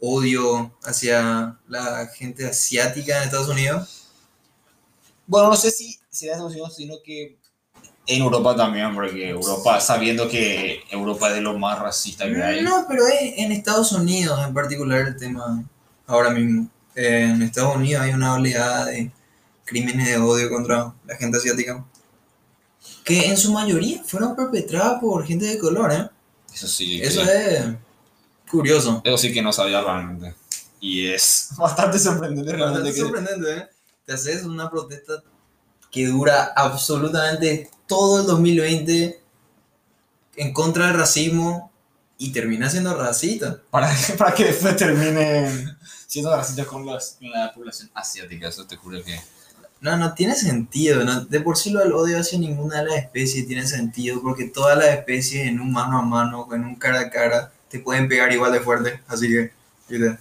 odio 0.00 0.74
hacia 0.82 1.58
la 1.68 2.06
gente 2.06 2.46
asiática 2.46 3.18
en 3.18 3.24
Estados 3.24 3.48
Unidos. 3.48 4.08
Bueno, 5.26 5.48
no 5.48 5.56
sé 5.56 5.70
si 5.70 5.98
será 6.08 6.32
Estados 6.32 6.52
Unidos, 6.52 6.74
sino 6.74 6.96
que 7.04 7.38
en 8.06 8.22
Europa 8.22 8.56
también, 8.56 8.94
porque 8.94 9.28
Europa, 9.28 9.80
sabiendo 9.80 10.28
que 10.28 10.82
Europa 10.90 11.28
es 11.28 11.34
de 11.34 11.40
lo 11.42 11.56
más 11.58 11.78
racista 11.78 12.26
que 12.26 12.42
hay. 12.42 12.62
No, 12.62 12.86
pero 12.88 13.06
es 13.06 13.34
en 13.36 13.52
Estados 13.52 13.92
Unidos 13.92 14.40
en 14.44 14.52
particular 14.52 15.06
el 15.06 15.16
tema 15.16 15.62
ahora 16.06 16.30
mismo. 16.30 16.68
Eh, 16.96 17.30
en 17.32 17.42
Estados 17.42 17.76
Unidos 17.76 18.02
hay 18.02 18.12
una 18.12 18.34
oleada 18.34 18.86
de 18.86 19.12
crímenes 19.64 20.08
de 20.08 20.16
odio 20.16 20.50
contra 20.50 20.92
la 21.06 21.16
gente 21.16 21.38
asiática. 21.38 21.84
Que 23.04 23.26
en 23.26 23.36
su 23.36 23.52
mayoría 23.52 24.02
fueron 24.02 24.34
perpetradas 24.34 25.00
por 25.00 25.24
gente 25.24 25.44
de 25.44 25.58
color, 25.58 25.92
¿eh? 25.92 26.08
Eso 26.52 26.66
sí, 26.66 27.00
Eso 27.00 27.22
es 27.22 27.64
curioso. 28.50 29.00
eso 29.04 29.18
sí 29.18 29.32
que 29.32 29.42
no 29.42 29.52
sabía 29.52 29.80
realmente. 29.80 30.34
Y 30.80 31.08
es 31.08 31.50
bastante 31.56 31.98
sorprendente 31.98 32.52
realmente 32.52 32.90
Bastante 32.90 32.94
que 32.94 33.00
sorprendente, 33.00 33.56
¿eh? 33.56 33.68
Te 34.06 34.12
haces 34.14 34.44
una 34.44 34.70
protesta 34.70 35.22
que 35.90 36.06
dura 36.06 36.52
absolutamente 36.56 37.70
todo 37.86 38.20
el 38.20 38.26
2020 38.26 39.20
en 40.36 40.52
contra 40.52 40.86
del 40.86 40.96
racismo 40.96 41.70
y 42.16 42.32
termina 42.32 42.70
siendo 42.70 42.96
racista. 42.96 43.60
para, 43.70 43.92
para 44.18 44.34
que 44.34 44.46
después 44.46 44.76
terminen 44.76 45.76
siendo 46.06 46.34
racistas 46.34 46.66
con, 46.66 46.84
con 46.84 46.98
la 47.30 47.52
población 47.54 47.90
asiática. 47.94 48.48
Eso 48.48 48.66
te 48.66 48.76
juro 48.76 49.02
que. 49.02 49.20
No, 49.80 49.96
no 49.96 50.12
tiene 50.14 50.34
sentido. 50.34 51.04
¿no? 51.04 51.24
De 51.24 51.40
por 51.40 51.56
sí 51.56 51.70
lo 51.70 51.80
del 51.80 51.92
odio 51.92 52.18
hacia 52.18 52.38
ninguna 52.38 52.82
de 52.82 52.88
las 52.88 52.96
especies 52.96 53.46
tiene 53.46 53.66
sentido 53.66 54.20
porque 54.20 54.44
todas 54.44 54.76
las 54.76 54.88
especies 54.88 55.46
en 55.46 55.60
un 55.60 55.72
mano 55.72 55.98
a 55.98 56.02
mano, 56.02 56.48
en 56.52 56.64
un 56.64 56.76
cara 56.76 57.00
a 57.00 57.10
cara, 57.10 57.52
te 57.70 57.78
pueden 57.78 58.08
pegar 58.08 58.30
igual 58.32 58.52
de 58.52 58.60
fuerte. 58.60 59.00
Así 59.06 59.28
que, 59.28 59.52
¿viste? 59.88 60.18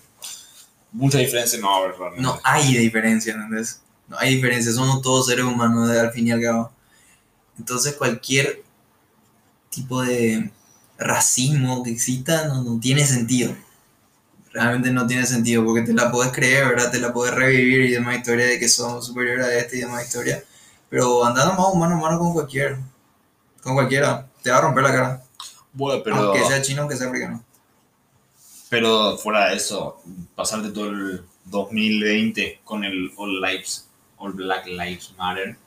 Mucha 0.92 1.18
diferencia 1.18 1.60
no 1.60 1.68
va 1.68 1.76
a 1.76 1.80
haber 1.80 1.98
realmente. 1.98 2.22
no 2.22 2.40
hay 2.44 2.78
diferencia, 2.78 3.34
¿entendés? 3.34 3.82
No 4.08 4.18
hay 4.18 4.36
diferencia, 4.36 4.72
somos 4.72 5.02
todos 5.02 5.28
seres 5.28 5.46
humanos 5.46 5.90
al 5.90 6.12
fin 6.12 6.28
y 6.28 6.32
al 6.32 6.42
cabo. 6.42 6.72
Entonces 7.58 7.94
cualquier 7.96 8.64
tipo 9.70 10.02
de 10.02 10.52
racismo 10.98 11.84
que 11.84 11.92
exista 11.92 12.48
no, 12.48 12.64
no 12.64 12.80
tiene 12.80 13.06
sentido. 13.06 13.56
Realmente 14.52 14.92
no 14.92 15.06
tiene 15.06 15.28
sentido 15.28 15.64
porque 15.64 15.84
te 15.84 15.94
la 15.94 16.12
puedes 16.12 16.32
creer, 16.32 16.68
¿verdad? 16.70 16.92
Te 16.92 17.00
la 17.00 17.14
puedes 17.14 17.36
revivir 17.36 17.82
y 17.82 17.92
demás 17.92 18.18
historia 18.18 18.48
de 18.48 18.58
que 18.58 18.68
somos 18.68 19.06
superiores 19.06 19.46
a 19.46 19.56
este 19.56 19.78
y 19.78 19.82
demás 19.82 20.06
historia. 20.06 20.44
Pero 20.90 21.24
andando 21.24 21.54
más 21.54 21.76
mano 21.76 21.96
a 21.96 22.00
mano 22.00 22.20
con 22.20 22.34
cualquiera, 22.34 22.80
con 23.62 23.76
cualquiera, 23.76 24.28
te 24.42 24.50
va 24.50 24.58
a 24.58 24.62
romper 24.62 24.84
la 24.84 24.92
cara. 24.92 25.24
Bueno, 25.74 26.02
pero, 26.04 26.16
Aunque 26.18 26.46
sea 26.46 26.62
chino, 26.62 26.82
aunque 26.82 26.98
sea 26.98 27.08
africano. 27.08 27.44
pero 28.70 29.18
fuera 29.18 29.50
de 29.50 29.56
eso, 29.58 30.02
pasarte 30.36 30.70
todo 30.70 30.90
el 30.90 31.24
2020 31.46 32.62
con 32.64 32.84
el 32.84 33.12
All 33.18 33.42
Lives, 33.42 33.88
All 34.18 34.34
Black 34.34 34.66
Lives 34.68 35.14
Matter, 35.18 35.58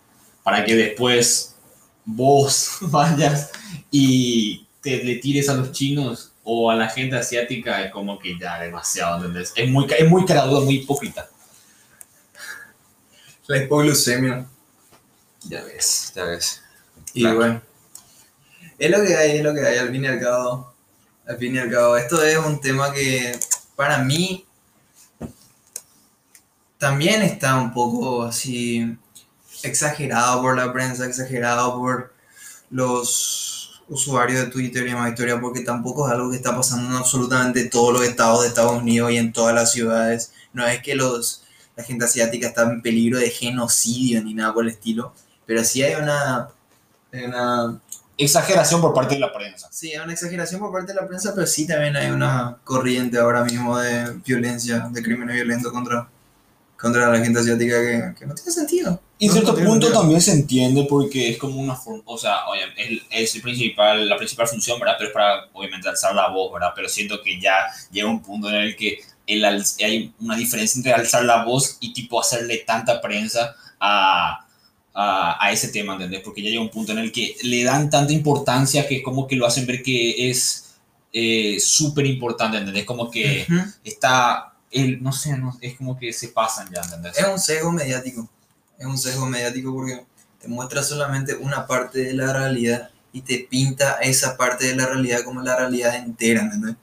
para 0.42 0.64
que 0.64 0.74
después 0.74 1.56
vos 2.04 2.78
vayas 2.82 3.50
y 3.90 4.66
te 4.80 5.02
le 5.04 5.16
tires 5.16 5.48
a 5.48 5.54
los 5.54 5.72
chinos 5.72 6.32
o 6.44 6.70
a 6.70 6.74
la 6.74 6.88
gente 6.88 7.16
asiática, 7.16 7.82
es 7.84 7.92
como 7.92 8.18
que 8.18 8.36
ya 8.38 8.58
demasiado, 8.60 9.18
¿entendés? 9.18 9.52
Es 9.54 9.70
muy, 9.70 9.86
es 9.96 10.08
muy 10.08 10.24
muy 10.64 10.74
hipócrita. 10.76 11.28
La 13.46 13.58
hipoglucemia. 13.58 14.46
Ya 15.44 15.62
ves, 15.64 16.12
ya 16.14 16.24
ves. 16.24 16.62
Y 17.14 17.20
Claro. 17.20 17.36
bueno, 17.36 17.62
es 18.82 18.90
lo 18.90 19.00
que 19.04 19.14
hay, 19.16 19.36
es 19.36 19.44
lo 19.44 19.54
que 19.54 19.60
hay, 19.64 19.78
al 19.78 19.90
fin 19.90 20.04
y 20.04 20.08
al 20.08 20.18
cabo. 20.18 20.74
Al 21.24 21.38
fin 21.38 21.54
y 21.54 21.58
al 21.58 21.70
cabo, 21.70 21.96
esto 21.96 22.20
es 22.24 22.36
un 22.36 22.60
tema 22.60 22.92
que 22.92 23.38
para 23.76 23.98
mí 23.98 24.44
también 26.78 27.22
está 27.22 27.60
un 27.60 27.72
poco 27.72 28.24
así 28.24 28.98
exagerado 29.62 30.42
por 30.42 30.56
la 30.56 30.72
prensa, 30.72 31.06
exagerado 31.06 31.76
por 31.78 32.12
los 32.70 33.82
usuarios 33.88 34.40
de 34.40 34.46
Twitter 34.50 34.82
y 34.82 34.90
demás 34.90 35.10
historia, 35.10 35.40
porque 35.40 35.60
tampoco 35.60 36.08
es 36.08 36.12
algo 36.14 36.30
que 36.30 36.36
está 36.38 36.56
pasando 36.56 36.90
en 36.90 36.96
absolutamente 36.96 37.66
todos 37.66 37.92
los 37.92 38.02
estados 38.02 38.42
de 38.42 38.48
Estados 38.48 38.82
Unidos 38.82 39.12
y 39.12 39.16
en 39.16 39.32
todas 39.32 39.54
las 39.54 39.70
ciudades. 39.70 40.32
No 40.52 40.66
es 40.66 40.82
que 40.82 40.96
los, 40.96 41.44
la 41.76 41.84
gente 41.84 42.04
asiática 42.04 42.48
está 42.48 42.62
en 42.62 42.82
peligro 42.82 43.20
de 43.20 43.30
genocidio 43.30 44.24
ni 44.24 44.34
nada 44.34 44.52
por 44.52 44.64
el 44.64 44.70
estilo, 44.70 45.14
pero 45.46 45.62
sí 45.62 45.84
hay 45.84 45.94
una, 45.94 46.48
hay 47.12 47.24
una 47.26 47.80
Exageración 48.18 48.80
por 48.80 48.92
parte 48.94 49.14
de 49.14 49.20
la 49.20 49.32
prensa. 49.32 49.68
Sí, 49.72 49.92
hay 49.92 49.98
una 49.98 50.12
exageración 50.12 50.60
por 50.60 50.70
parte 50.72 50.92
de 50.92 51.00
la 51.00 51.06
prensa, 51.08 51.32
pero 51.34 51.46
sí 51.46 51.66
también 51.66 51.96
hay 51.96 52.10
una 52.10 52.58
corriente 52.64 53.18
ahora 53.18 53.42
mismo 53.44 53.78
de 53.78 54.12
violencia, 54.24 54.88
de 54.90 55.02
crímenes 55.02 55.34
violentos 55.34 55.72
contra, 55.72 56.08
contra 56.76 57.10
la 57.10 57.20
gente 57.24 57.40
asiática 57.40 57.80
que, 57.80 58.14
que 58.18 58.26
no 58.26 58.34
tiene 58.34 58.52
sentido. 58.52 59.00
Y 59.18 59.26
en 59.26 59.32
No, 59.32 59.32
cierto 59.32 59.52
no 59.52 59.62
punto 59.62 59.88
sentido. 59.88 59.92
también 59.92 60.20
se 60.20 60.32
entiende 60.32 60.86
porque 60.88 61.30
es 61.30 61.38
como 61.38 61.60
una 61.60 61.74
forma, 61.76 62.02
o 62.06 62.18
sea, 62.18 62.46
oye, 62.48 62.62
es, 62.76 63.02
es 63.10 63.34
el 63.36 63.42
principal, 63.42 64.08
la 64.08 64.16
principal 64.16 64.46
función, 64.48 64.78
¿verdad? 64.78 64.96
Pero 64.98 65.08
es 65.08 65.14
para, 65.14 65.46
obviamente, 65.52 65.88
alzar 65.88 66.14
la 66.14 66.28
voz, 66.28 66.52
¿verdad? 66.52 66.72
Pero 66.76 66.88
siento 66.88 67.22
que 67.22 67.40
ya 67.40 67.54
llega 67.90 68.08
un 68.08 68.22
punto 68.22 68.48
en 68.50 68.56
el 68.56 68.76
que 68.76 68.98
el, 69.26 69.44
hay 69.44 70.14
una 70.20 70.36
diferencia 70.36 70.78
entre 70.78 70.92
alzar 70.92 71.24
la 71.24 71.44
voz 71.44 71.76
y 71.80 71.92
tipo 71.94 72.20
hacerle 72.20 72.58
tanta 72.66 73.00
prensa 73.00 73.54
a, 73.80 74.46
a, 74.94 75.44
a 75.44 75.52
ese 75.52 75.68
tema, 75.68 75.94
¿entendés? 75.94 76.20
Porque 76.20 76.42
ya 76.42 76.50
llega 76.50 76.62
un 76.62 76.70
punto 76.70 76.92
en 76.92 76.98
el 76.98 77.12
que 77.12 77.36
le 77.42 77.64
dan 77.64 77.90
tanta 77.90 78.12
importancia 78.12 78.86
que 78.86 78.96
es 78.98 79.02
como 79.04 79.26
que 79.26 79.36
lo 79.36 79.46
hacen 79.46 79.66
ver 79.66 79.82
que 79.82 80.30
es 80.30 80.74
eh, 81.12 81.58
súper 81.60 82.06
importante, 82.06 82.58
¿entendés? 82.58 82.84
Como 82.84 83.10
que 83.10 83.46
Ujú. 83.48 83.60
está, 83.84 84.54
el, 84.70 85.02
no 85.02 85.12
sé, 85.12 85.36
no, 85.36 85.56
es 85.60 85.76
como 85.76 85.98
que 85.98 86.12
se 86.12 86.28
pasan 86.28 86.68
ya, 86.74 86.82
¿entendés? 86.82 87.18
Es 87.18 87.26
un 87.26 87.38
sesgo 87.38 87.72
mediático. 87.72 88.28
Es 88.78 88.86
un 88.86 88.98
sesgo 88.98 89.26
mediático 89.26 89.72
porque 89.72 90.04
te 90.40 90.48
muestra 90.48 90.82
solamente 90.82 91.34
una 91.36 91.66
parte 91.66 92.00
de 92.00 92.14
la 92.14 92.32
realidad 92.32 92.90
y 93.12 93.20
te 93.22 93.46
pinta 93.48 93.98
esa 94.00 94.36
parte 94.36 94.66
de 94.66 94.74
la 94.74 94.86
realidad 94.86 95.22
como 95.22 95.42
la 95.42 95.56
realidad 95.56 95.94
entera, 95.96 96.42
¿entendés? 96.42 96.76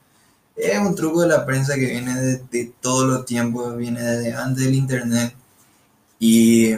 Es 0.56 0.78
un 0.78 0.94
truco 0.96 1.22
de 1.22 1.30
la 1.30 1.46
prensa 1.46 1.76
que 1.76 1.86
viene 1.86 2.16
de, 2.16 2.38
de 2.52 2.72
todos 2.82 3.08
los 3.08 3.26
tiempos, 3.26 3.78
viene 3.78 4.02
desde 4.02 4.34
antes 4.34 4.66
del 4.66 4.76
internet 4.76 5.34
y 6.20 6.74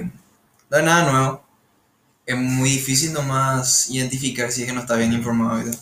no 0.71 0.77
es 0.77 0.83
nada 0.83 1.11
nuevo. 1.11 1.43
Es 2.25 2.37
muy 2.37 2.69
difícil 2.69 3.13
nomás 3.13 3.89
identificar 3.89 4.51
si 4.51 4.61
es 4.61 4.67
que 4.67 4.73
no 4.73 4.81
está 4.81 4.95
bien 4.95 5.13
informado. 5.13 5.57
¿verdad? 5.57 5.77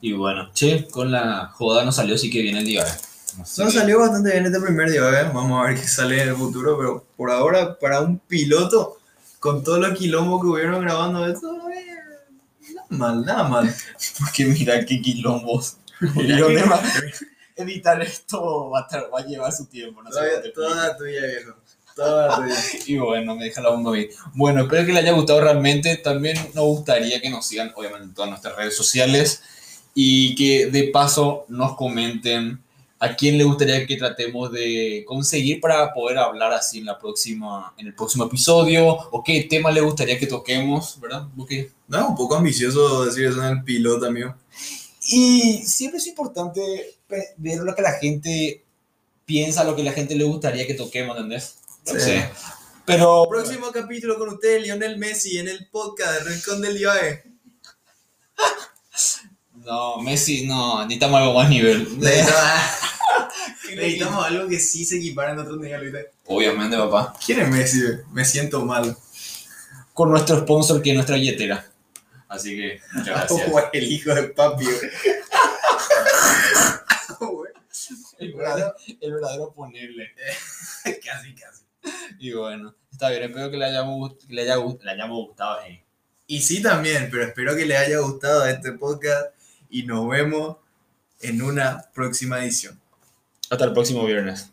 Y 0.00 0.12
bueno, 0.12 0.50
che, 0.54 0.86
con 0.88 1.10
la 1.12 1.46
joda 1.54 1.84
no 1.84 1.92
salió, 1.92 2.16
sí 2.16 2.30
que 2.30 2.42
viene 2.42 2.60
el 2.60 2.64
día. 2.66 2.82
eh. 2.86 2.96
No 3.38 3.44
sé. 3.46 3.62
Nos 3.64 3.74
salió 3.74 3.98
bastante 4.00 4.32
bien 4.32 4.46
este 4.46 4.60
primer 4.60 4.90
día, 4.90 5.02
¿eh? 5.20 5.30
vamos 5.32 5.60
a 5.64 5.68
ver 5.68 5.80
qué 5.80 5.86
sale 5.86 6.22
en 6.22 6.30
el 6.30 6.36
futuro, 6.36 6.76
pero 6.76 7.04
por 7.16 7.30
ahora, 7.30 7.78
para 7.78 8.00
un 8.00 8.18
piloto, 8.18 8.98
con 9.38 9.62
todos 9.62 9.78
los 9.78 9.96
quilombos 9.96 10.40
que 10.42 10.48
hubieron 10.48 10.80
grabando 10.82 11.24
esto, 11.26 11.56
eh, 11.70 11.86
nada 12.74 12.86
mal, 12.90 13.24
nada 13.24 13.44
mal. 13.44 13.74
Porque 14.18 14.46
mira 14.46 14.84
qué 14.84 15.00
quilombos. 15.00 15.76
Mira 16.00 16.38
que- 16.46 17.12
editar 17.62 18.00
esto 18.02 18.70
va 18.70 18.80
a, 18.90 19.08
va 19.08 19.20
a 19.20 19.26
llevar 19.26 19.52
su 19.52 19.66
tiempo. 19.66 20.02
No 20.02 20.10
Todavía-. 20.10 20.52
Toda 20.54 20.96
tuya, 20.96 21.20
viejo. 21.26 21.54
Y 22.86 22.98
bueno, 22.98 23.36
me 23.36 23.44
deja 23.44 23.60
la 23.60 23.70
bomba 23.70 23.92
bien. 23.92 24.08
Bueno, 24.34 24.62
espero 24.62 24.86
que 24.86 24.92
les 24.92 25.02
haya 25.02 25.12
gustado 25.12 25.40
realmente. 25.40 25.96
También 25.96 26.36
nos 26.54 26.64
gustaría 26.64 27.20
que 27.20 27.30
nos 27.30 27.46
sigan, 27.46 27.72
obviamente, 27.74 28.04
en 28.04 28.14
todas 28.14 28.30
nuestras 28.30 28.56
redes 28.56 28.76
sociales 28.76 29.42
y 29.94 30.34
que 30.34 30.66
de 30.66 30.84
paso 30.84 31.44
nos 31.48 31.76
comenten 31.76 32.60
a 32.98 33.16
quién 33.16 33.38
le 33.38 33.44
gustaría 33.44 33.86
que 33.86 33.96
tratemos 33.96 34.52
de 34.52 35.04
conseguir 35.06 35.60
para 35.60 35.92
poder 35.94 36.18
hablar 36.18 36.52
así 36.52 36.78
en 36.78 36.84
la 36.84 36.98
próxima 36.98 37.72
en 37.78 37.86
el 37.86 37.94
próximo 37.94 38.26
episodio 38.26 38.86
o 39.10 39.24
qué 39.24 39.46
tema 39.48 39.70
le 39.70 39.80
gustaría 39.80 40.18
que 40.18 40.26
toquemos, 40.26 41.00
¿verdad? 41.00 41.26
¿Vos 41.34 41.46
qué? 41.48 41.70
No, 41.88 42.10
un 42.10 42.14
poco 42.14 42.36
ambicioso 42.36 43.06
decir 43.06 43.26
eso 43.26 43.42
en 43.42 43.58
el 43.58 43.64
piloto, 43.64 44.04
amigo. 44.04 44.34
Y 45.08 45.62
siempre 45.64 45.98
es 45.98 46.06
importante 46.06 46.98
ver 47.38 47.60
lo 47.60 47.74
que 47.74 47.82
la 47.82 47.92
gente 47.92 48.62
piensa, 49.24 49.64
lo 49.64 49.74
que 49.74 49.82
la 49.82 49.92
gente 49.92 50.14
le 50.14 50.24
gustaría 50.24 50.66
que 50.66 50.74
toquemos, 50.74 51.16
¿entendés? 51.16 51.56
Sí. 51.84 52.00
Sí. 52.00 52.20
Pero 52.84 53.26
Próximo 53.28 53.70
capítulo 53.70 54.18
con 54.18 54.30
usted, 54.30 54.60
Lionel 54.60 54.98
Messi, 54.98 55.38
en 55.38 55.48
el 55.48 55.68
podcast 55.68 56.24
de 56.24 56.30
Rincón 56.30 56.60
del 56.60 56.80
IAE. 56.80 57.24
no, 59.64 59.98
Messi 59.98 60.46
no, 60.46 60.82
necesitamos 60.82 61.20
algo 61.20 61.34
más 61.34 61.48
nivel. 61.48 61.86
Necesitamos 63.76 64.26
algo 64.26 64.48
que 64.48 64.58
sí 64.58 64.84
se 64.84 64.96
equipara 64.96 65.32
en 65.32 65.38
otro 65.38 65.56
nivel. 65.56 66.08
Obviamente, 66.26 66.76
papá. 66.76 67.14
¿Quién 67.24 67.40
es 67.40 67.48
Messi? 67.48 67.80
Me 68.12 68.24
siento 68.24 68.64
mal. 68.64 68.96
Con 69.92 70.10
nuestro 70.10 70.40
sponsor 70.40 70.82
que 70.82 70.90
es 70.90 70.94
nuestra 70.94 71.16
billetera. 71.16 71.66
Así 72.28 72.56
que, 72.56 72.80
muchas 72.92 73.06
gracias. 73.28 73.42
Oh, 73.52 73.60
el 73.72 73.92
hijo 73.92 74.14
de 74.14 74.22
papi. 74.24 74.66
El 78.18 78.34
verdadero, 78.34 78.74
el 79.00 79.12
verdadero 79.12 79.52
ponerle. 79.52 80.10
casi, 80.84 81.34
casi. 81.34 81.59
Y 82.18 82.32
bueno, 82.32 82.74
está 82.92 83.10
bien, 83.10 83.22
espero 83.22 83.50
que 83.50 83.56
le 83.56 83.64
hayamos, 83.64 84.14
que 84.26 84.34
le 84.34 84.42
haya, 84.42 84.56
le 84.56 84.90
hayamos 84.90 85.26
gustado. 85.26 85.60
eh. 85.62 85.82
Y 86.26 86.40
sí 86.42 86.62
también, 86.62 87.08
pero 87.10 87.24
espero 87.24 87.56
que 87.56 87.66
les 87.66 87.78
haya 87.78 87.98
gustado 87.98 88.46
este 88.46 88.72
podcast 88.72 89.34
y 89.70 89.84
nos 89.84 90.08
vemos 90.08 90.58
en 91.20 91.42
una 91.42 91.86
próxima 91.94 92.42
edición. 92.44 92.78
Hasta 93.50 93.64
el 93.64 93.72
próximo 93.72 94.04
viernes. 94.04 94.50